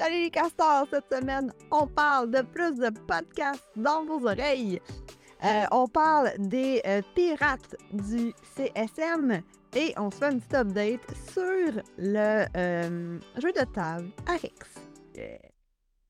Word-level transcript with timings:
Salut 0.00 0.22
les 0.22 0.30
castors! 0.30 0.86
Cette 0.90 1.12
semaine, 1.12 1.52
on 1.70 1.86
parle 1.86 2.30
de 2.30 2.40
plus 2.40 2.74
de 2.74 2.88
podcasts 2.88 3.68
dans 3.76 4.02
vos 4.06 4.26
oreilles. 4.26 4.80
Euh, 5.44 5.64
on 5.72 5.88
parle 5.88 6.30
des 6.38 6.80
euh, 6.86 7.02
pirates 7.14 7.76
du 7.92 8.32
CSM 8.56 9.42
et 9.76 9.92
on 9.98 10.10
se 10.10 10.16
fait 10.16 10.32
une 10.32 10.40
petite 10.40 10.54
update 10.54 11.02
sur 11.30 11.82
le 11.98 12.46
euh, 12.56 13.20
jeu 13.36 13.52
de 13.52 13.72
table 13.74 14.08
Arix. 14.26 14.54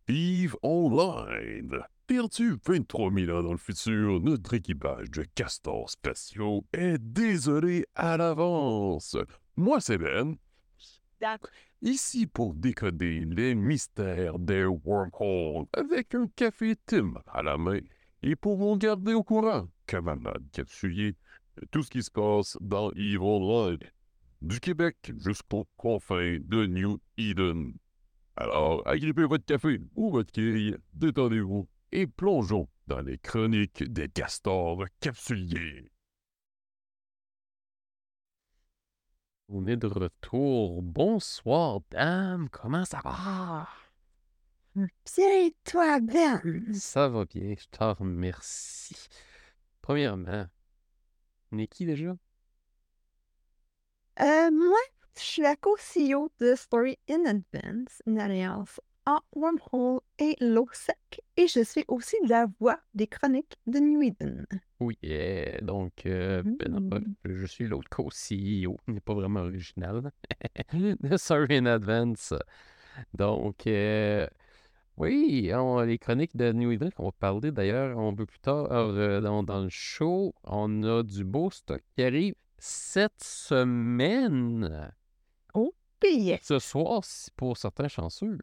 Vive 0.06 0.56
Online! 0.62 1.80
Perdu 2.06 2.58
23 2.64 3.10
000 3.12 3.36
ans 3.36 3.42
dans 3.42 3.50
le 3.50 3.58
futur, 3.58 4.20
notre 4.20 4.54
équipage 4.54 5.10
de 5.10 5.24
castors 5.34 5.90
spatiaux 5.90 6.64
est 6.72 6.98
désolé 6.98 7.86
à 7.96 8.16
l'avance. 8.16 9.16
Moi, 9.56 9.80
c'est 9.80 9.98
Ben. 9.98 10.36
Ici 11.82 12.26
pour 12.26 12.52
décoder 12.54 13.24
les 13.24 13.54
mystères 13.54 14.38
des 14.38 14.66
wormholes 14.66 15.66
avec 15.72 16.14
un 16.14 16.26
café 16.36 16.76
Tim 16.84 17.14
à 17.26 17.42
la 17.42 17.56
main 17.56 17.80
et 18.22 18.36
pour 18.36 18.58
vous 18.58 18.76
garder 18.76 19.14
au 19.14 19.22
courant, 19.22 19.66
camarades 19.86 20.44
capsuliers, 20.52 21.16
de 21.56 21.66
tout 21.70 21.82
ce 21.82 21.88
qui 21.88 22.02
se 22.02 22.10
passe 22.10 22.58
dans 22.60 22.90
Evil 22.92 23.16
Online, 23.18 23.78
du 24.42 24.60
Québec 24.60 25.12
jusqu'aux 25.16 25.66
confins 25.78 26.38
de 26.44 26.66
New 26.66 27.00
Eden. 27.16 27.72
Alors, 28.36 28.86
agrippez 28.86 29.24
votre 29.24 29.46
café 29.46 29.80
ou 29.94 30.10
votre 30.10 30.32
quille, 30.32 30.76
détendez-vous 30.92 31.66
et 31.92 32.06
plongeons 32.06 32.68
dans 32.88 33.00
les 33.00 33.16
chroniques 33.16 33.84
des 33.90 34.08
castors 34.08 34.84
capsuliers. 35.00 35.90
On 39.52 39.66
est 39.66 39.76
de 39.76 39.88
retour. 39.88 40.80
Bonsoir, 40.80 41.80
dame. 41.90 42.48
Comment 42.50 42.84
ça 42.84 43.00
va? 43.02 43.68
Bien, 44.76 45.48
toi, 45.64 45.98
Ben! 45.98 46.40
Ça 46.72 47.08
va 47.08 47.24
bien, 47.24 47.56
je 47.58 47.66
te 47.68 47.82
remercie. 47.82 49.08
Premièrement, 49.82 50.46
on 51.50 51.58
est 51.58 51.66
qui 51.66 51.84
déjà? 51.84 52.16
Euh, 54.20 54.50
moi, 54.52 54.78
je 55.16 55.22
suis 55.22 55.42
la 55.42 55.56
co-CEO 55.56 56.30
de 56.38 56.54
Story 56.54 56.96
in 57.08 57.24
Advance, 57.24 58.02
une 58.06 58.20
alliance 58.20 58.80
en 59.06 59.20
Wormhole 59.34 60.00
et 60.18 60.36
LoSec, 60.40 61.20
et 61.36 61.46
je 61.48 61.62
suis 61.64 61.84
aussi 61.88 62.16
la 62.28 62.46
voix 62.60 62.78
des 62.94 63.06
chroniques 63.06 63.56
de 63.66 63.78
New 63.78 64.02
Eden. 64.02 64.46
Oui, 64.78 64.98
eh, 65.02 65.58
donc, 65.62 66.06
euh, 66.06 66.42
ben, 66.44 66.80
Mm. 66.80 67.14
je 67.24 67.46
suis 67.46 67.66
l'autre 67.66 67.88
co-CEO. 67.90 68.76
N'est 68.86 69.00
pas 69.00 69.14
vraiment 69.14 69.40
original. 69.40 70.10
Story 71.16 71.56
in 71.56 71.66
Advance. 71.66 72.34
Donc, 73.14 73.66
euh, 73.66 74.26
oui, 74.96 75.50
on- 75.54 75.80
les 75.80 75.98
chroniques 75.98 76.36
de 76.36 76.52
New 76.52 76.70
Eden 76.72 76.92
qu'on 76.92 77.06
va 77.06 77.12
parler 77.12 77.50
d'ailleurs 77.52 77.98
un 77.98 78.14
peu 78.14 78.26
plus 78.26 78.38
tard 78.40 78.70
euh, 78.70 79.20
dans, 79.20 79.42
dans 79.42 79.60
le 79.62 79.68
show. 79.70 80.34
On 80.44 80.82
a 80.82 81.02
du 81.02 81.24
beau 81.24 81.50
stock 81.50 81.82
qui 81.96 82.02
arrive 82.02 82.34
cette 82.58 83.22
semaine. 83.22 84.92
Puis, 86.00 86.16
yes. 86.16 86.40
Ce 86.42 86.58
soir, 86.58 87.02
pour 87.36 87.58
certains 87.58 87.88
chanceux. 87.88 88.38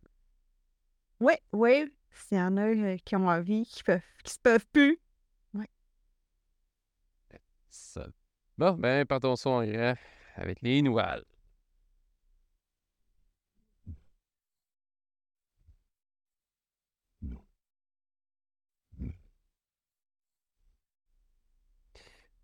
Oui, 1.20 1.34
oui, 1.52 1.94
s'il 2.12 2.38
y 2.38 2.42
en 2.42 2.58
a 2.58 2.62
euh, 2.70 2.98
qui 3.06 3.16
ont 3.16 3.28
envie, 3.28 3.66
qui 3.66 3.84
peuvent, 3.84 4.02
qui 4.24 4.34
se 4.34 4.40
peuvent 4.40 4.66
plus. 4.72 5.00
Ça- 7.70 8.08
Bon, 8.58 8.74
ben, 8.74 9.06
partons 9.06 9.36
ça 9.38 9.50
en 9.50 9.64
grand 9.66 9.96
avec 10.36 10.62
les 10.62 10.82
nouvelles. 10.82 11.24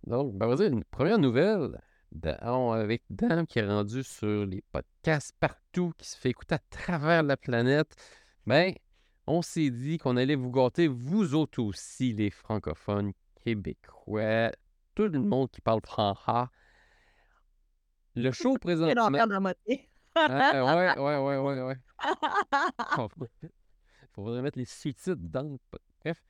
Donc, 0.06 0.33
ben, 0.38 0.47
vas-y, 0.47 0.67
une 0.69 0.83
première 0.83 1.17
nouvelle 1.19 1.81
de- 2.12 2.35
on- 2.41 2.72
avec 2.72 3.03
Dan 3.09 3.47
qui 3.47 3.59
est 3.59 3.66
rendu 3.67 4.03
sur 4.03 4.45
les 4.45 4.62
podcasts 4.72 5.33
partout, 5.39 5.94
qui 5.97 6.07
se 6.07 6.17
fait 6.17 6.29
écouter 6.29 6.56
à 6.56 6.59
travers 6.69 7.23
la 7.23 7.38
planète. 7.38 7.95
Ben, 8.46 8.74
on 9.28 9.42
s'est 9.42 9.70
dit 9.70 9.98
qu'on 9.98 10.18
allait 10.18 10.36
vous 10.36 10.52
gâter, 10.52 10.88
vous 10.88 11.34
autres 11.34 11.62
aussi, 11.62 12.14
les 12.14 12.30
francophones 12.30 13.14
québécois, 13.44 14.52
tout 14.96 15.08
le 15.08 15.20
monde 15.20 15.50
qui 15.52 15.62
parle 15.62 15.81
français. 15.81 16.50
Le 18.16 18.31
show 18.52 18.58
présentement. 18.58 18.94
Ah, 20.16 20.96
ouais, 20.98 21.00
ouais, 21.00 21.18
ouais, 21.18 21.38
ouais, 21.38 21.62
ouais. 21.64 21.76
Il 22.04 23.50
faudrait 24.14 24.42
mettre 24.42 24.60
les 24.60 24.66
sous-titres 24.66 25.16
dans 25.18 25.44
le 25.44 25.58
Bref, 26.04 26.22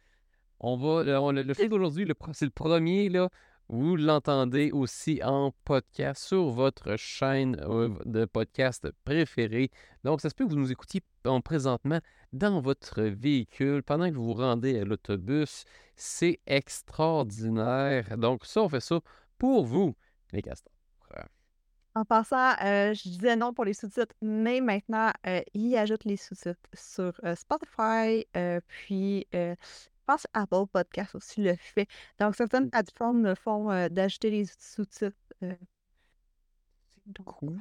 on 0.59 0.77
va. 0.77 1.03
Le, 1.03 1.31
le- 1.33 1.41
le 1.43 1.53
show 1.53 1.67
d'aujourd'hui, 1.67 2.07
c'est 2.33 2.45
le 2.45 2.51
premier, 2.51 3.09
là. 3.09 3.29
Vous 3.69 3.95
l'entendez 3.95 4.71
aussi 4.71 5.21
en 5.23 5.51
podcast 5.65 6.23
sur 6.23 6.49
votre 6.49 6.95
chaîne 6.97 7.57
euh, 7.61 7.89
de 8.05 8.25
podcast 8.25 8.87
préférée. 9.05 9.71
Donc, 10.03 10.21
ça 10.21 10.29
se 10.29 10.35
peut 10.35 10.45
que 10.45 10.49
vous 10.49 10.59
nous 10.59 10.71
écoutiez 10.71 11.01
en 11.25 11.41
présentement 11.41 11.99
dans 12.33 12.61
votre 12.61 13.01
véhicule 13.01 13.83
pendant 13.83 14.09
que 14.09 14.15
vous 14.15 14.25
vous 14.25 14.33
rendez 14.33 14.79
à 14.79 14.83
l'autobus. 14.83 15.65
C'est 15.95 16.39
extraordinaire. 16.45 18.17
Donc, 18.17 18.45
ça, 18.45 18.61
on 18.61 18.69
fait 18.69 18.81
ça 18.81 18.99
pour 19.37 19.65
vous, 19.65 19.95
les 20.31 20.41
castors. 20.41 20.73
En 21.95 22.05
passant, 22.05 22.53
euh, 22.63 22.93
je 22.95 23.03
disais 23.03 23.35
non 23.35 23.53
pour 23.53 23.65
les 23.65 23.73
sous-titres, 23.73 24.15
mais 24.19 24.61
maintenant, 24.61 25.11
euh, 25.27 25.41
il 25.53 25.75
ajoute 25.77 26.05
les 26.05 26.17
sous-titres 26.17 26.59
sur 26.73 27.13
euh, 27.23 27.35
Spotify, 27.35 28.25
puis 28.67 29.27
pense 30.05 30.27
Apple 30.33 30.65
Podcast 30.71 31.15
aussi 31.15 31.41
le 31.41 31.55
fait. 31.55 31.87
Donc, 32.19 32.35
certaines 32.35 32.69
plateformes 32.69 33.23
le 33.23 33.35
font 33.35 33.71
euh, 33.71 33.89
d'ajouter 33.89 34.29
les 34.31 34.45
sous-titres. 34.59 35.15
euh. 35.43 35.55
Donc, 37.05 37.25
Cool. 37.27 37.59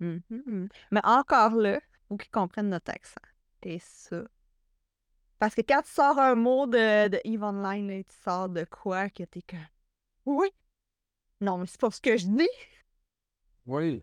mhm. 0.00 0.68
Mais 0.90 1.00
encore 1.04 1.54
là, 1.54 1.76
il 1.76 1.98
faut 2.08 2.16
qu'ils 2.16 2.30
comprennent 2.30 2.68
notre 2.70 2.90
accent. 2.90 3.20
Et 3.62 3.78
ça. 3.78 4.22
Parce 5.38 5.54
que 5.54 5.62
quand 5.62 5.82
tu 5.82 5.90
sors 5.90 6.18
un 6.18 6.34
mot 6.34 6.66
de, 6.66 7.08
de 7.08 7.20
Eve 7.24 7.42
Online, 7.42 7.88
là, 7.88 8.02
tu 8.04 8.14
sors 8.22 8.48
de 8.48 8.64
quoi 8.64 9.08
que 9.10 9.22
t'es 9.24 9.42
comme. 9.42 9.58
Oui! 10.26 10.48
Non, 11.40 11.58
mais 11.58 11.66
c'est 11.66 11.80
pas 11.80 11.90
ce 11.90 12.00
que 12.00 12.16
je 12.16 12.26
dis! 12.26 12.48
Oui. 13.66 14.02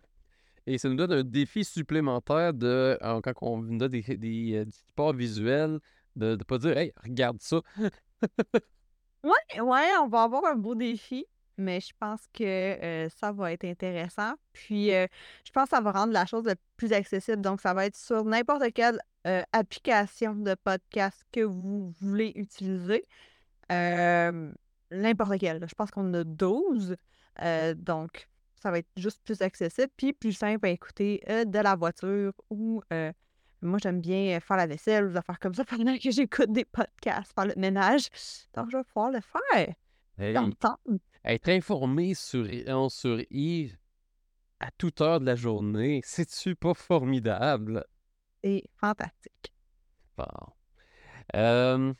Et 0.65 0.77
ça 0.77 0.89
nous 0.89 0.95
donne 0.95 1.11
un 1.13 1.23
défi 1.23 1.63
supplémentaire 1.63 2.53
de, 2.53 2.97
euh, 3.01 3.21
quand 3.21 3.33
on 3.41 3.61
nous 3.61 3.77
donne 3.77 3.91
des, 3.91 4.01
des, 4.17 4.53
euh, 4.57 4.65
du 4.65 4.71
support 4.71 5.13
visuel, 5.13 5.79
de 6.19 6.35
ne 6.35 6.43
pas 6.43 6.57
dire 6.59 6.77
Hey, 6.77 6.93
regarde 7.03 7.41
ça. 7.41 7.61
Ouais, 9.23 9.59
ouais, 9.61 9.87
on 10.01 10.07
va 10.07 10.23
avoir 10.23 10.45
un 10.45 10.55
beau 10.55 10.75
défi, 10.75 11.25
mais 11.57 11.81
je 11.81 11.91
pense 11.99 12.21
que 12.33 12.43
euh, 12.43 13.09
ça 13.09 13.31
va 13.33 13.51
être 13.51 13.65
intéressant. 13.65 14.33
Puis, 14.53 14.93
euh, 14.93 15.07
je 15.45 15.51
pense 15.51 15.65
que 15.65 15.75
ça 15.75 15.81
va 15.81 15.91
rendre 15.91 16.13
la 16.13 16.25
chose 16.25 16.45
plus 16.77 16.93
accessible. 16.93 17.41
Donc, 17.41 17.59
ça 17.61 17.73
va 17.73 17.85
être 17.85 17.97
sur 17.97 18.23
n'importe 18.23 18.71
quelle 18.73 18.99
euh, 19.27 19.43
application 19.51 20.35
de 20.35 20.55
podcast 20.63 21.21
que 21.33 21.41
vous 21.41 21.93
voulez 21.99 22.31
utiliser. 22.35 23.05
N'importe 24.91 25.37
quelle. 25.39 25.65
Je 25.67 25.75
pense 25.75 25.91
qu'on 25.91 26.13
a 26.13 26.23
12. 26.23 26.95
euh, 27.41 27.73
donc, 27.75 28.29
ça 28.55 28.71
va 28.71 28.79
être 28.79 28.89
juste 28.97 29.21
plus 29.23 29.41
accessible, 29.41 29.91
puis 29.97 30.13
plus 30.13 30.33
simple 30.33 30.65
à 30.65 30.69
écouter 30.69 31.21
de 31.27 31.59
la 31.59 31.75
voiture 31.75 32.33
ou 32.49 32.81
moi, 33.61 33.79
j'aime 33.81 34.01
bien 34.01 34.39
faire 34.39 34.57
la 34.57 34.67
vaisselle 34.67 35.05
ou 35.07 35.17
affaires 35.17 35.39
comme 35.39 35.53
ça 35.53 35.65
pendant 35.65 35.97
que 35.97 36.11
j'écoute 36.11 36.51
des 36.51 36.65
podcasts, 36.65 37.33
faire 37.33 37.45
le 37.45 37.55
ménage. 37.57 38.07
Donc, 38.55 38.69
je 38.71 38.77
vais 38.77 38.83
pouvoir 38.83 39.11
le 39.11 39.19
faire. 39.21 39.75
Hey, 40.17 40.35
être 41.25 41.49
informé 41.49 42.13
sur, 42.13 42.45
euh, 42.45 42.89
sur 42.89 43.21
Yves 43.29 43.77
à 44.59 44.71
toute 44.71 45.01
heure 45.01 45.19
de 45.19 45.25
la 45.25 45.35
journée, 45.35 46.01
c'est-tu 46.03 46.55
pas 46.55 46.73
formidable? 46.73 47.85
C'est 48.43 48.63
fantastique. 48.75 49.53
Bon. 50.17 50.25
Euh, 51.35 51.93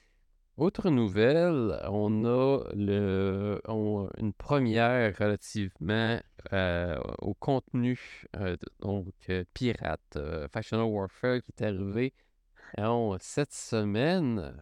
autre 0.58 0.90
nouvelle, 0.90 1.80
on 1.90 2.26
a 2.26 2.64
le, 2.74 3.62
on- 3.68 4.10
une 4.18 4.34
première 4.34 5.16
relativement 5.18 6.20
euh, 6.54 7.00
au 7.20 7.34
contenu 7.34 8.26
euh, 8.38 8.56
donc 8.80 9.14
euh, 9.30 9.44
pirate, 9.54 10.18
Factional 10.52 10.86
Warfare 10.86 11.42
qui 11.42 11.52
est 11.58 11.64
arrivé 11.66 12.14
cette 13.20 13.54
semaine. 13.54 14.54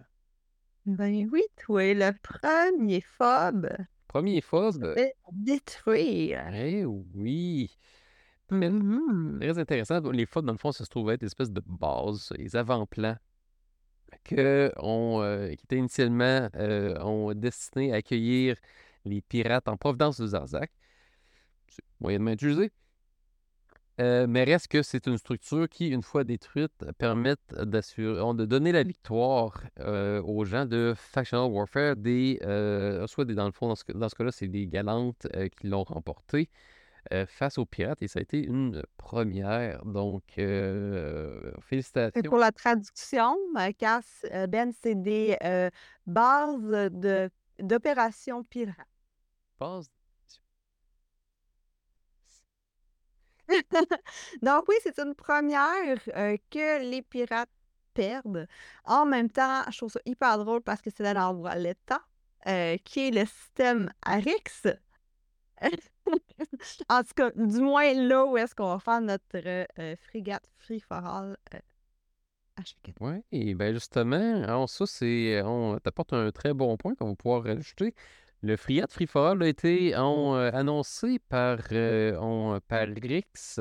Ben 0.85 1.29
oui, 1.31 1.43
toi, 1.57 1.93
le 1.93 2.11
premier 2.23 3.01
fob 3.01 3.69
Premier 4.07 4.41
fob, 4.41 4.93
fait 4.95 5.13
détruire. 5.31 6.47
eh 6.53 6.85
oui. 6.85 7.77
Mais 8.49 8.69
Mhm. 8.69 9.39
très 9.41 9.59
intéressant, 9.59 9.99
les 10.11 10.25
fobs 10.25 10.45
dans 10.45 10.53
le 10.53 10.57
fond, 10.57 10.71
ça 10.71 10.85
se 10.85 10.89
trouvait 10.89 11.15
être 11.15 11.21
des 11.21 11.25
espèces 11.27 11.51
de 11.51 11.61
bases, 11.65 12.31
les 12.37 12.55
avant-plans 12.55 13.17
que 14.23 14.71
on, 14.77 15.21
euh, 15.21 15.49
qui 15.49 15.63
étaient 15.65 15.77
initialement 15.77 16.49
euh, 16.55 16.97
ont 17.01 17.33
destiné 17.33 17.93
à 17.93 17.97
accueillir 17.97 18.55
les 19.05 19.21
pirates 19.21 19.67
en 19.67 19.77
provenance 19.77 20.19
de 20.19 20.27
Zarzac. 20.27 20.71
C'est 21.69 21.83
moyennement 21.99 22.31
utilisé. 22.31 22.71
Euh, 23.99 24.27
mais 24.29 24.43
reste 24.43 24.67
que 24.67 24.83
c'est 24.83 25.07
une 25.07 25.17
structure 25.17 25.67
qui, 25.67 25.87
une 25.87 26.03
fois 26.03 26.23
détruite, 26.23 26.71
permet 26.99 27.35
d'assurer, 27.49 28.21
de 28.35 28.45
donner 28.45 28.71
la 28.71 28.83
victoire 28.83 29.63
euh, 29.79 30.21
aux 30.21 30.45
gens 30.45 30.65
de 30.65 30.93
Factional 30.95 31.51
Warfare, 31.51 31.95
des, 31.95 32.39
euh, 32.43 33.07
soit 33.07 33.25
des, 33.25 33.33
dans 33.33 33.47
le 33.47 33.51
fond, 33.51 33.69
dans 33.69 33.75
ce, 33.75 33.83
dans 33.91 34.07
ce 34.07 34.15
cas-là, 34.15 34.31
c'est 34.31 34.47
des 34.47 34.67
galantes 34.67 35.27
qui 35.59 35.67
l'ont 35.67 35.83
remporté 35.83 36.49
face 37.27 37.57
aux 37.57 37.65
pirates 37.65 38.01
et 38.01 38.09
ça 38.09 38.19
a 38.19 38.21
été 38.21 38.43
une 38.43 38.83
première. 38.97 39.85
Donc, 39.85 40.23
félicitations. 41.61 42.19
Et 42.19 42.23
pour 42.23 42.37
la 42.37 42.51
traduction, 42.51 43.37
Cass, 43.77 44.25
Ben, 44.49 44.73
c'est 44.81 45.01
des 45.01 45.37
bases 46.05 46.91
de, 46.91 47.29
d'opérations 47.59 48.43
pirates. 48.43 48.75
Bases 49.57 49.89
Donc 54.41 54.65
oui, 54.67 54.75
c'est 54.83 54.99
une 54.99 55.15
première 55.15 56.03
que 56.05 56.83
les 56.83 57.01
pirates 57.01 57.49
perdent. 57.93 58.47
En 58.85 59.05
même 59.05 59.29
temps, 59.29 59.63
je 59.71 59.77
trouve 59.77 59.91
ça 59.91 59.99
hyper 60.05 60.37
drôle 60.37 60.61
parce 60.61 60.81
que 60.81 60.89
c'est 60.89 61.03
dans 61.03 61.13
l'endroit 61.13 61.55
l'État, 61.55 62.01
qui 62.83 63.07
est 63.07 63.11
le 63.11 63.25
système 63.25 63.91
Arix. 64.03 64.63
en 66.89 67.01
tout 67.01 67.13
cas, 67.15 67.31
du 67.35 67.61
moins 67.61 67.93
là 67.93 68.25
où 68.25 68.37
est-ce 68.37 68.53
qu'on 68.53 68.69
va 68.69 68.79
faire 68.79 69.01
notre 69.01 69.65
frégate 70.09 70.47
Free 70.59 70.79
for 70.79 71.05
All. 71.05 71.37
Oui, 72.99 73.23
et 73.31 73.53
bien 73.53 73.73
justement, 73.73 74.67
ça, 74.67 74.85
c'est. 74.87 75.41
On 75.43 75.77
t'apporte 75.77 76.13
un 76.13 76.31
très 76.31 76.53
bon 76.53 76.75
point 76.77 76.95
qu'on 76.95 77.09
va 77.09 77.15
pouvoir 77.15 77.43
rajouter. 77.43 77.93
Le 78.43 78.55
Friat 78.55 78.87
Free 78.89 79.07
For 79.07 79.25
All 79.27 79.41
a 79.41 79.47
été 79.47 79.95
euh, 79.95 80.51
annoncé 80.53 81.17
par, 81.27 81.57
euh, 81.71 82.59
par 82.67 82.87
Rix, 82.87 83.59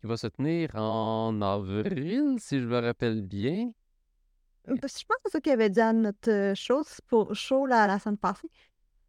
qui 0.00 0.06
va 0.06 0.16
se 0.16 0.28
tenir 0.28 0.74
en 0.76 1.42
avril, 1.42 2.36
si 2.38 2.58
je 2.58 2.66
me 2.66 2.78
rappelle 2.78 3.22
bien. 3.22 3.70
Je 4.66 4.74
pense 4.74 4.96
que 4.96 5.04
c'est 5.26 5.32
ça 5.32 5.40
qu'il 5.40 5.52
avait 5.52 5.68
dit 5.68 5.80
à 5.80 5.92
notre 5.92 6.54
show, 6.54 6.82
pour 7.06 7.34
show 7.34 7.66
la, 7.66 7.86
la 7.86 7.98
semaine 7.98 8.16
passée. 8.16 8.50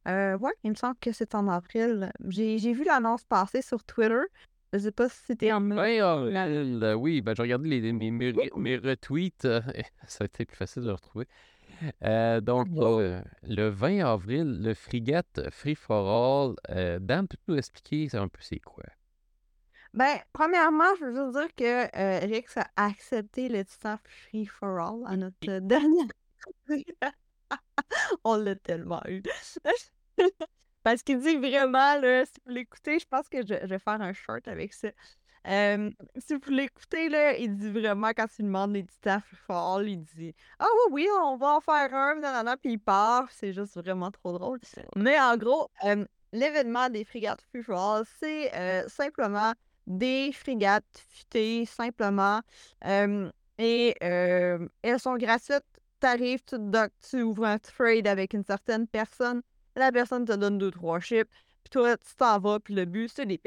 Euh, 0.07 0.38
ouais, 0.38 0.54
il 0.63 0.72
me 0.72 0.75
semble 0.75 0.98
que 1.00 1.12
c'est 1.13 1.34
en 1.34 1.48
avril. 1.48 2.12
J'ai 2.28 2.74
vu 2.74 2.84
l'annonce 2.84 3.24
passer 3.24 3.62
sur 3.62 3.84
Twitter. 3.84 4.19
Je 4.74 4.80
sais 4.80 4.92
pas 4.92 5.10
si 5.10 5.18
c'était 5.28 5.51
en 5.51 5.62
mai. 5.62 6.01
oui, 6.94 7.22
ben, 7.22 7.34
j'ai 7.36 7.42
regardé 7.42 7.81
les, 7.81 7.94
mes, 7.94 8.12
mes, 8.12 8.78
retweets. 8.78 9.48
ça 10.07 10.24
a 10.24 10.25
été 10.25 10.46
plus 10.46 10.57
facile 10.57 10.84
de 10.84 10.88
le 10.88 10.94
retrouver. 10.94 11.25
Euh, 12.03 12.41
donc, 12.41 12.67
euh, 12.77 13.21
le 13.43 13.69
20 13.69 14.05
avril, 14.05 14.61
le 14.61 14.73
frigate 14.73 15.49
Free 15.51 15.75
for 15.75 16.07
All, 16.07 16.55
euh, 16.69 16.99
Dan, 16.99 17.27
peux-tu 17.27 17.43
nous 17.47 17.57
expliquer 17.57 18.09
un 18.17 18.27
peu 18.27 18.41
c'est 18.41 18.59
quoi? 18.59 18.83
Ben, 19.93 20.19
premièrement, 20.33 20.95
je 20.99 21.05
veux 21.05 21.15
juste 21.15 21.37
dire 21.37 21.55
que 21.55 21.97
euh, 21.97 22.19
Rix 22.19 22.57
a 22.57 22.67
accepté 22.75 23.49
le 23.49 23.65
titre 23.65 23.97
Free 24.05 24.45
for 24.45 24.79
All 24.79 25.01
à 25.07 25.17
notre 25.17 25.59
dernière. 25.59 26.05
On 28.23 28.35
l'a 28.35 28.55
tellement 28.55 29.01
eu. 29.07 29.23
Parce 30.83 31.03
qu'il 31.03 31.19
dit 31.19 31.37
vraiment, 31.37 31.99
là, 31.99 32.25
si 32.25 32.33
vous 32.45 32.53
l'écoutez, 32.53 32.99
je 32.99 33.07
pense 33.07 33.27
que 33.27 33.41
je, 33.41 33.55
je, 33.61 33.67
vais 33.67 33.79
faire 33.79 34.01
un 34.01 34.13
short 34.13 34.47
avec 34.47 34.73
ça 34.73 34.89
si 35.45 36.33
vous 36.33 36.51
l'écoutez, 36.51 37.09
là, 37.09 37.38
il 37.38 37.56
dit 37.56 37.71
vraiment, 37.71 38.09
quand 38.09 38.27
il 38.38 38.45
demande 38.45 38.74
les 38.74 38.83
titans 38.86 39.21
fort, 39.47 39.81
il 39.83 40.03
dit 40.03 40.33
Ah 40.59 40.68
oui, 40.91 41.03
oui, 41.03 41.07
on 41.24 41.38
va 41.38 41.56
en 41.56 41.62
faire 41.62 41.94
un, 41.94 42.15
nanana, 42.15 42.57
puis 42.57 42.74
il 42.74 42.80
part. 42.80 43.30
C'est 43.31 43.53
juste 43.53 43.75
vraiment 43.75 44.12
trop 44.12 44.38
drôle. 44.38 44.59
Mais 44.95 45.19
en 45.19 45.38
gros, 45.38 45.69
l'événement 46.33 46.89
des 46.89 47.03
frigates 47.03 47.41
Free 47.41 47.63
c'est 48.19 48.56
euh, 48.56 48.88
simplement 48.88 49.53
des 49.88 50.31
frigates 50.33 51.06
futées, 51.09 51.65
simplement. 51.65 52.41
et 53.57 53.95
elles 54.01 55.00
sont 55.00 55.15
gratuites. 55.15 55.63
T'arrives, 56.00 56.44
tu 56.45 56.56
tu 57.09 57.21
ouvres 57.24 57.44
un 57.44 57.57
trade 57.59 58.07
avec 58.07 58.33
une 58.33 58.45
certaine 58.45 58.88
personne. 58.88 59.41
La 59.75 59.91
personne 59.91 60.25
te 60.25 60.31
donne 60.31 60.57
deux, 60.57 60.71
trois 60.71 61.00
chips. 61.01 61.30
Puis 61.63 61.69
toi, 61.71 61.97
tu 61.97 62.15
t'en 62.15 62.39
vas, 62.39 62.59
puis 62.59 62.74
le 62.74 62.86
but, 62.86 63.12
c'est 63.13 63.25
de 63.25 63.30
les 63.30 63.38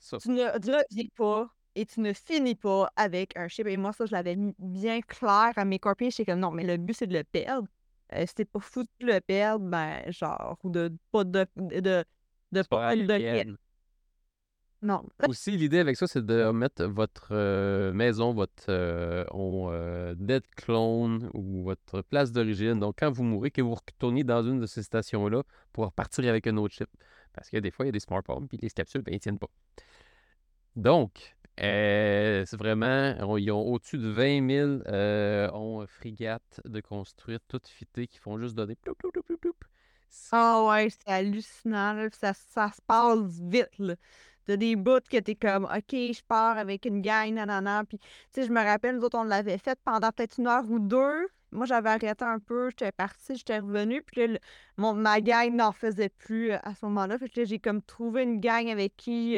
Tu 0.00 0.30
ne 0.30 0.44
reviens 0.44 1.04
pas 1.16 1.50
et 1.74 1.86
tu 1.86 2.00
ne 2.00 2.12
finis 2.12 2.54
pas 2.54 2.90
avec 2.96 3.36
un 3.36 3.48
chip. 3.48 3.66
Et 3.66 3.76
moi, 3.76 3.92
ça, 3.92 4.06
je 4.06 4.12
l'avais 4.12 4.36
mis 4.36 4.54
bien 4.58 5.00
clair 5.00 5.52
à 5.56 5.64
mes 5.64 5.78
copines. 5.78 6.10
J'étais 6.10 6.32
comme 6.32 6.40
non, 6.40 6.50
mais 6.50 6.64
le 6.64 6.76
but, 6.76 6.94
c'est 6.94 7.06
de 7.06 7.16
le 7.16 7.24
perdre. 7.24 7.68
Euh, 8.12 8.24
si 8.26 8.34
t'es 8.34 8.44
pas 8.44 8.60
fou 8.60 8.82
de 8.82 9.06
le 9.06 9.20
perdre, 9.20 9.64
ben, 9.66 10.02
genre, 10.10 10.58
ou 10.64 10.70
de 10.70 10.92
pas 11.12 11.24
de. 11.24 11.46
de, 11.56 12.04
de, 12.50 12.62
pas 12.62 12.96
de 12.96 13.56
Non. 14.82 15.04
Aussi, 15.28 15.56
l'idée 15.56 15.78
avec 15.78 15.96
ça, 15.96 16.08
c'est 16.08 16.24
de 16.26 16.50
mettre 16.50 16.84
votre 16.86 17.28
euh, 17.30 17.92
maison, 17.92 18.34
votre 18.34 18.66
euh, 18.68 20.14
dead 20.16 20.42
clone 20.56 21.30
ou 21.34 21.62
votre 21.62 22.02
place 22.02 22.32
d'origine. 22.32 22.80
Donc, 22.80 22.96
quand 22.98 23.12
vous 23.12 23.22
mourrez, 23.22 23.52
que 23.52 23.62
vous 23.62 23.76
retournez 23.76 24.24
dans 24.24 24.42
une 24.42 24.58
de 24.58 24.66
ces 24.66 24.82
stations-là 24.82 25.44
pour 25.72 25.84
repartir 25.84 26.28
avec 26.28 26.48
un 26.48 26.56
autre 26.56 26.74
chip. 26.74 26.88
Parce 27.32 27.48
que 27.48 27.58
des 27.58 27.70
fois, 27.70 27.84
il 27.84 27.88
y 27.88 27.90
a 27.90 27.92
des 27.92 28.00
smartphones, 28.00 28.48
puis 28.48 28.58
les 28.60 28.70
capsules, 28.70 29.02
ben, 29.02 29.14
ils 29.14 29.20
tiennent 29.20 29.38
pas. 29.38 29.50
Donc, 30.76 31.36
euh, 31.60 32.44
c'est 32.46 32.56
vraiment, 32.56 33.36
ils 33.36 33.50
ont 33.50 33.60
au-dessus 33.60 33.98
de 33.98 34.08
20 34.08 34.48
000 34.48 34.70
euh, 34.86 35.50
ont 35.52 35.86
frigates 35.86 36.60
de 36.64 36.80
construire, 36.80 37.40
toutes 37.48 37.68
fitées, 37.68 38.06
qui 38.06 38.18
font 38.18 38.38
juste 38.38 38.54
donner 38.54 38.76
ploup, 38.76 38.94
ploup, 38.94 39.10
ploup, 39.10 39.22
ploup, 39.36 39.54
Ah 40.32 40.64
ouais, 40.68 40.88
c'est 40.90 41.12
hallucinant, 41.12 42.08
Ça, 42.12 42.32
ça 42.32 42.70
se 42.70 42.80
passe 42.86 43.40
vite, 43.40 43.78
là. 43.78 43.94
T'as 44.46 44.56
des 44.56 44.74
bouts 44.74 45.00
que 45.08 45.18
t'es 45.18 45.34
comme, 45.34 45.64
OK, 45.64 45.92
je 45.92 46.22
pars 46.26 46.56
avec 46.56 46.86
une 46.86 47.02
gang, 47.02 47.32
nanana. 47.34 47.84
Puis, 47.84 47.98
tu 47.98 48.06
sais, 48.32 48.46
je 48.46 48.52
me 48.52 48.62
rappelle, 48.62 48.96
nous 48.96 49.02
autres, 49.02 49.18
on 49.18 49.24
l'avait 49.24 49.58
fait 49.58 49.78
pendant 49.84 50.10
peut-être 50.10 50.38
une 50.38 50.46
heure 50.46 50.68
ou 50.68 50.78
deux. 50.78 51.28
Moi, 51.52 51.66
j'avais 51.66 51.90
arrêté 51.90 52.24
un 52.24 52.38
peu, 52.38 52.70
j'étais 52.70 52.92
partie, 52.92 53.36
j'étais 53.36 53.58
revenue. 53.58 54.02
Puis 54.02 54.26
là, 54.26 54.38
mon, 54.76 54.94
ma 54.94 55.20
gang 55.20 55.54
n'en 55.54 55.72
faisait 55.72 56.08
plus 56.08 56.52
euh, 56.52 56.58
à 56.62 56.74
ce 56.74 56.84
moment-là. 56.86 57.18
Fait 57.18 57.28
que 57.28 57.44
j'ai 57.44 57.58
comme 57.58 57.82
trouvé 57.82 58.22
une 58.22 58.40
gang 58.40 58.68
avec 58.68 58.96
qui 58.96 59.36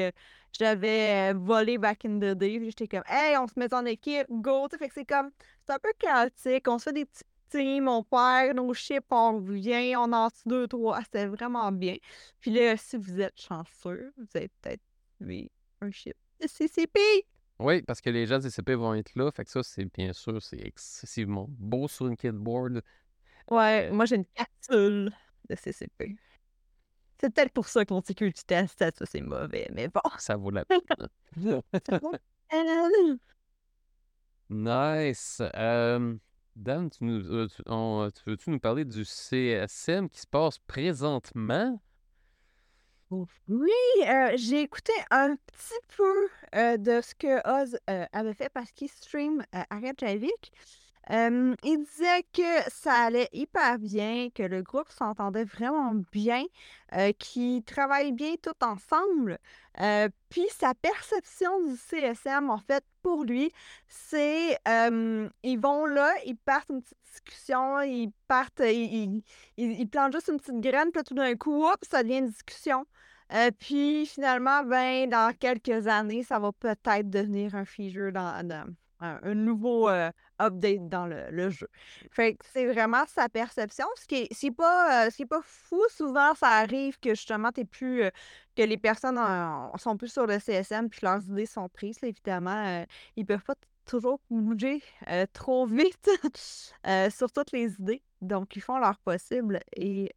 j'avais 0.52 1.32
volé 1.34 1.78
back 1.78 2.04
in 2.04 2.18
the 2.18 2.34
day. 2.36 2.60
J'étais 2.64 2.88
comme, 2.88 3.04
hey, 3.06 3.36
on 3.38 3.46
se 3.46 3.58
met 3.58 3.72
en 3.74 3.84
équipe, 3.86 4.26
go. 4.30 4.68
Fait 4.78 4.88
que 4.88 4.94
c'est 4.94 5.04
comme, 5.04 5.30
c'est 5.66 5.72
un 5.72 5.78
peu 5.78 5.92
chaotique. 5.98 6.68
On 6.68 6.78
se 6.78 6.84
fait 6.84 6.92
des 6.92 7.04
petits 7.06 7.24
teams, 7.50 7.88
on 7.88 8.02
perd 8.02 8.56
nos 8.56 8.72
chips, 8.74 9.04
on 9.10 9.36
revient, 9.36 9.94
on 9.96 10.12
en 10.12 10.28
deux, 10.46 10.66
trois. 10.66 10.98
Ah, 10.98 11.02
c'était 11.04 11.26
vraiment 11.26 11.70
bien. 11.72 11.96
Puis 12.40 12.50
là, 12.50 12.76
si 12.76 12.96
vous 12.96 13.20
êtes 13.20 13.40
chanceux, 13.40 14.12
vous 14.16 14.26
avez 14.34 14.48
peut-être 14.60 14.82
eu 15.20 15.48
un 15.80 15.90
chip 15.90 16.16
CCP. 16.46 17.00
Oui, 17.62 17.82
parce 17.82 18.00
que 18.00 18.10
les 18.10 18.26
gens 18.26 18.38
de 18.38 18.42
CCP 18.42 18.74
vont 18.74 18.94
être 18.94 19.14
là. 19.14 19.30
Fait 19.30 19.44
que 19.44 19.50
ça, 19.50 19.62
c'est 19.62 19.84
bien 19.84 20.12
sûr, 20.12 20.42
c'est 20.42 20.60
excessivement 20.60 21.46
beau 21.48 21.88
sur 21.88 22.06
une 22.08 22.16
kidboard. 22.16 22.82
Ouais, 23.50 23.90
moi 23.90 24.04
j'ai 24.04 24.16
une 24.16 24.26
capsule 24.26 25.12
de 25.48 25.54
CCP. 25.54 26.16
C'est 27.20 27.32
peut-être 27.32 27.52
pour 27.52 27.68
ça 27.68 27.84
que 27.84 27.94
mon 27.94 28.02
security 28.02 28.44
test, 28.44 28.78
ça, 28.78 29.06
c'est 29.06 29.20
mauvais, 29.20 29.68
mais 29.72 29.88
bon. 29.88 30.00
Ça 30.18 30.36
vaut 30.36 30.50
la 30.50 30.64
peine. 30.64 30.80
nice. 34.50 35.40
Euh, 35.54 36.16
Dan, 36.56 36.90
tu, 36.90 37.04
nous, 37.04 37.24
euh, 37.32 37.48
tu, 38.10 38.22
veux-tu 38.26 38.50
nous 38.50 38.58
parler 38.60 38.84
du 38.84 39.04
CSM 39.04 40.08
qui 40.10 40.20
se 40.20 40.26
passe 40.26 40.58
présentement? 40.58 41.80
Oui, 43.48 43.70
euh, 44.06 44.32
j'ai 44.36 44.62
écouté 44.62 44.92
un 45.10 45.36
petit 45.36 45.80
peu 45.96 46.28
de 46.78 47.00
ce 47.00 47.14
que 47.14 47.62
Oz 47.62 47.78
avait 47.86 48.34
fait 48.34 48.48
parce 48.48 48.72
qu'il 48.72 48.88
stream 48.88 49.44
Arrête 49.70 50.00
Javik 50.00 50.52
il 51.10 51.84
disait 51.84 52.24
que 52.32 52.70
ça 52.70 52.92
allait 52.92 53.28
hyper 53.32 53.78
bien, 53.78 54.28
que 54.34 54.42
le 54.42 54.62
groupe 54.62 54.90
s'entendait 54.90 55.44
vraiment 55.44 55.94
bien, 56.12 56.44
qu'ils 57.18 57.62
travaillent 57.64 58.12
bien 58.12 58.34
tout 58.40 58.64
ensemble. 58.64 59.38
puis 60.28 60.46
sa 60.50 60.74
perception 60.74 61.66
du 61.66 61.76
CSM, 61.76 62.50
en 62.50 62.58
fait, 62.58 62.84
pour 63.02 63.24
lui, 63.24 63.52
c'est 63.88 64.58
ils 64.66 65.58
vont 65.58 65.86
là, 65.86 66.12
ils 66.24 66.36
partent 66.36 66.70
une 66.70 66.82
petite 66.82 66.98
discussion, 67.12 67.80
ils 67.80 68.10
partent, 68.28 68.62
ils, 68.64 69.88
plantent 69.90 70.12
juste 70.12 70.28
une 70.28 70.38
petite 70.38 70.60
graine, 70.60 70.90
puis 70.92 71.02
tout 71.02 71.14
d'un 71.14 71.34
coup, 71.36 71.64
hop, 71.64 71.78
ça 71.82 72.02
devient 72.02 72.18
une 72.18 72.28
discussion. 72.28 72.86
puis 73.58 74.06
finalement, 74.06 74.62
ben, 74.64 75.08
dans 75.08 75.34
quelques 75.36 75.86
années, 75.86 76.22
ça 76.22 76.38
va 76.38 76.52
peut-être 76.52 77.10
devenir 77.10 77.54
un 77.54 77.64
feature 77.64 78.12
dans 78.12 78.66
un, 79.00 79.34
nouveau 79.34 79.88
update 80.42 80.88
dans 80.88 81.06
le, 81.06 81.50
jeu. 81.50 81.68
Fait 82.10 82.34
que 82.34 82.44
c'est 82.52 82.66
vraiment 82.66 83.04
sa 83.06 83.28
perception. 83.28 83.86
Ce 83.96 84.06
qui 84.06 84.28
est, 84.30 84.50
pas, 84.50 85.08
pas 85.28 85.40
fou, 85.42 85.80
souvent 85.90 86.34
ça 86.34 86.48
arrive 86.48 86.98
que 87.00 87.10
justement 87.10 87.52
t'es 87.52 87.64
plus 87.64 88.04
que 88.56 88.62
les 88.62 88.78
personnes 88.78 89.18
sont 89.78 89.96
plus 89.96 90.12
sur 90.12 90.26
le 90.26 90.38
CSM 90.38 90.88
puis 90.88 91.00
leurs 91.02 91.22
idées 91.24 91.46
sont 91.46 91.68
prises. 91.68 91.98
évidemment, 92.02 92.84
ils 93.16 93.26
peuvent 93.26 93.44
pas 93.44 93.54
toujours 93.84 94.20
bouger 94.30 94.82
trop 95.32 95.66
vite 95.68 96.10
sur 97.10 97.32
toutes 97.32 97.52
les 97.52 97.74
idées. 97.74 98.02
Donc, 98.20 98.54
ils 98.56 98.62
font 98.62 98.78
leur 98.78 98.98
possible 98.98 99.60
et 99.76 100.12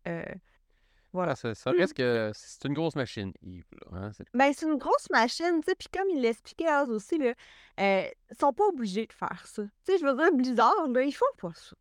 voilà, 1.16 1.36
ça, 1.36 1.56
ça 1.56 1.72
reste 1.72 1.94
que 1.96 2.32
c'est 2.36 2.66
une 2.68 2.74
grosse 2.74 2.96
machine, 2.96 3.32
Yves. 3.42 3.66
hein, 3.92 4.12
c'est- 4.14 4.26
Ben, 4.34 4.52
c'est 4.54 4.66
une 4.68 4.78
grosse 4.78 5.10
machine, 5.10 5.60
tu 5.62 5.70
sais, 5.70 5.76
puis 5.76 5.88
comme 5.92 6.10
il 6.10 6.22
l'expliquait 6.22 6.72
Oz 6.82 6.90
aussi, 6.92 7.18
là, 7.18 7.34
euh, 7.80 8.04
ils 8.32 8.38
sont 8.40 8.54
pas 8.54 8.66
obligés 8.66 9.08
de 9.08 9.14
faire 9.14 9.48
ça. 9.48 9.64
Tu 9.64 9.70
sais, 9.94 9.98
je 9.98 10.06
veux 10.06 10.16
dire, 10.16 10.32
Blizzard, 10.32 10.88
là, 10.90 11.02
ils 11.02 11.12
font 11.12 11.26
pas 11.40 11.54
ça. 11.56 11.76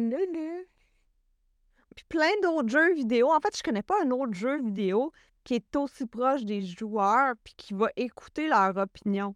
Puis 1.96 2.06
plein 2.08 2.30
d'autres 2.42 2.70
jeux 2.70 2.94
vidéo. 2.94 3.32
En 3.32 3.40
fait, 3.40 3.56
je 3.58 3.64
connais 3.64 3.84
pas 3.84 3.96
un 4.04 4.12
autre 4.12 4.34
jeu 4.34 4.62
vidéo 4.62 5.12
qui 5.44 5.56
est 5.56 5.76
aussi 5.76 6.06
proche 6.06 6.44
des 6.44 6.62
joueurs 6.62 7.34
puis 7.44 7.54
qui 7.58 7.74
va 7.74 7.90
écouter 7.96 8.48
leur 8.48 8.78
opinion. 8.78 9.36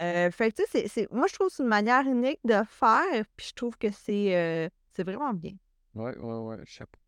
Euh, 0.00 0.30
fait 0.30 0.50
que, 0.52 0.56
tu 0.56 0.62
sais, 0.62 0.68
c'est- 0.82 0.88
c'est- 0.88 1.12
moi, 1.12 1.26
je 1.28 1.34
trouve 1.34 1.48
que 1.48 1.54
c'est 1.54 1.62
une 1.62 1.68
manière 1.68 2.06
unique 2.06 2.40
de 2.44 2.62
faire, 2.68 3.24
puis 3.36 3.46
je 3.48 3.52
trouve 3.54 3.76
que 3.76 3.90
c'est 3.90 4.34
euh, 4.36 4.68
c'est 4.92 5.04
vraiment 5.04 5.34
bien. 5.34 5.52
Ouais, 5.94 6.16
ouais, 6.18 6.38
ouais, 6.38 6.56
chapeau. 6.66 6.98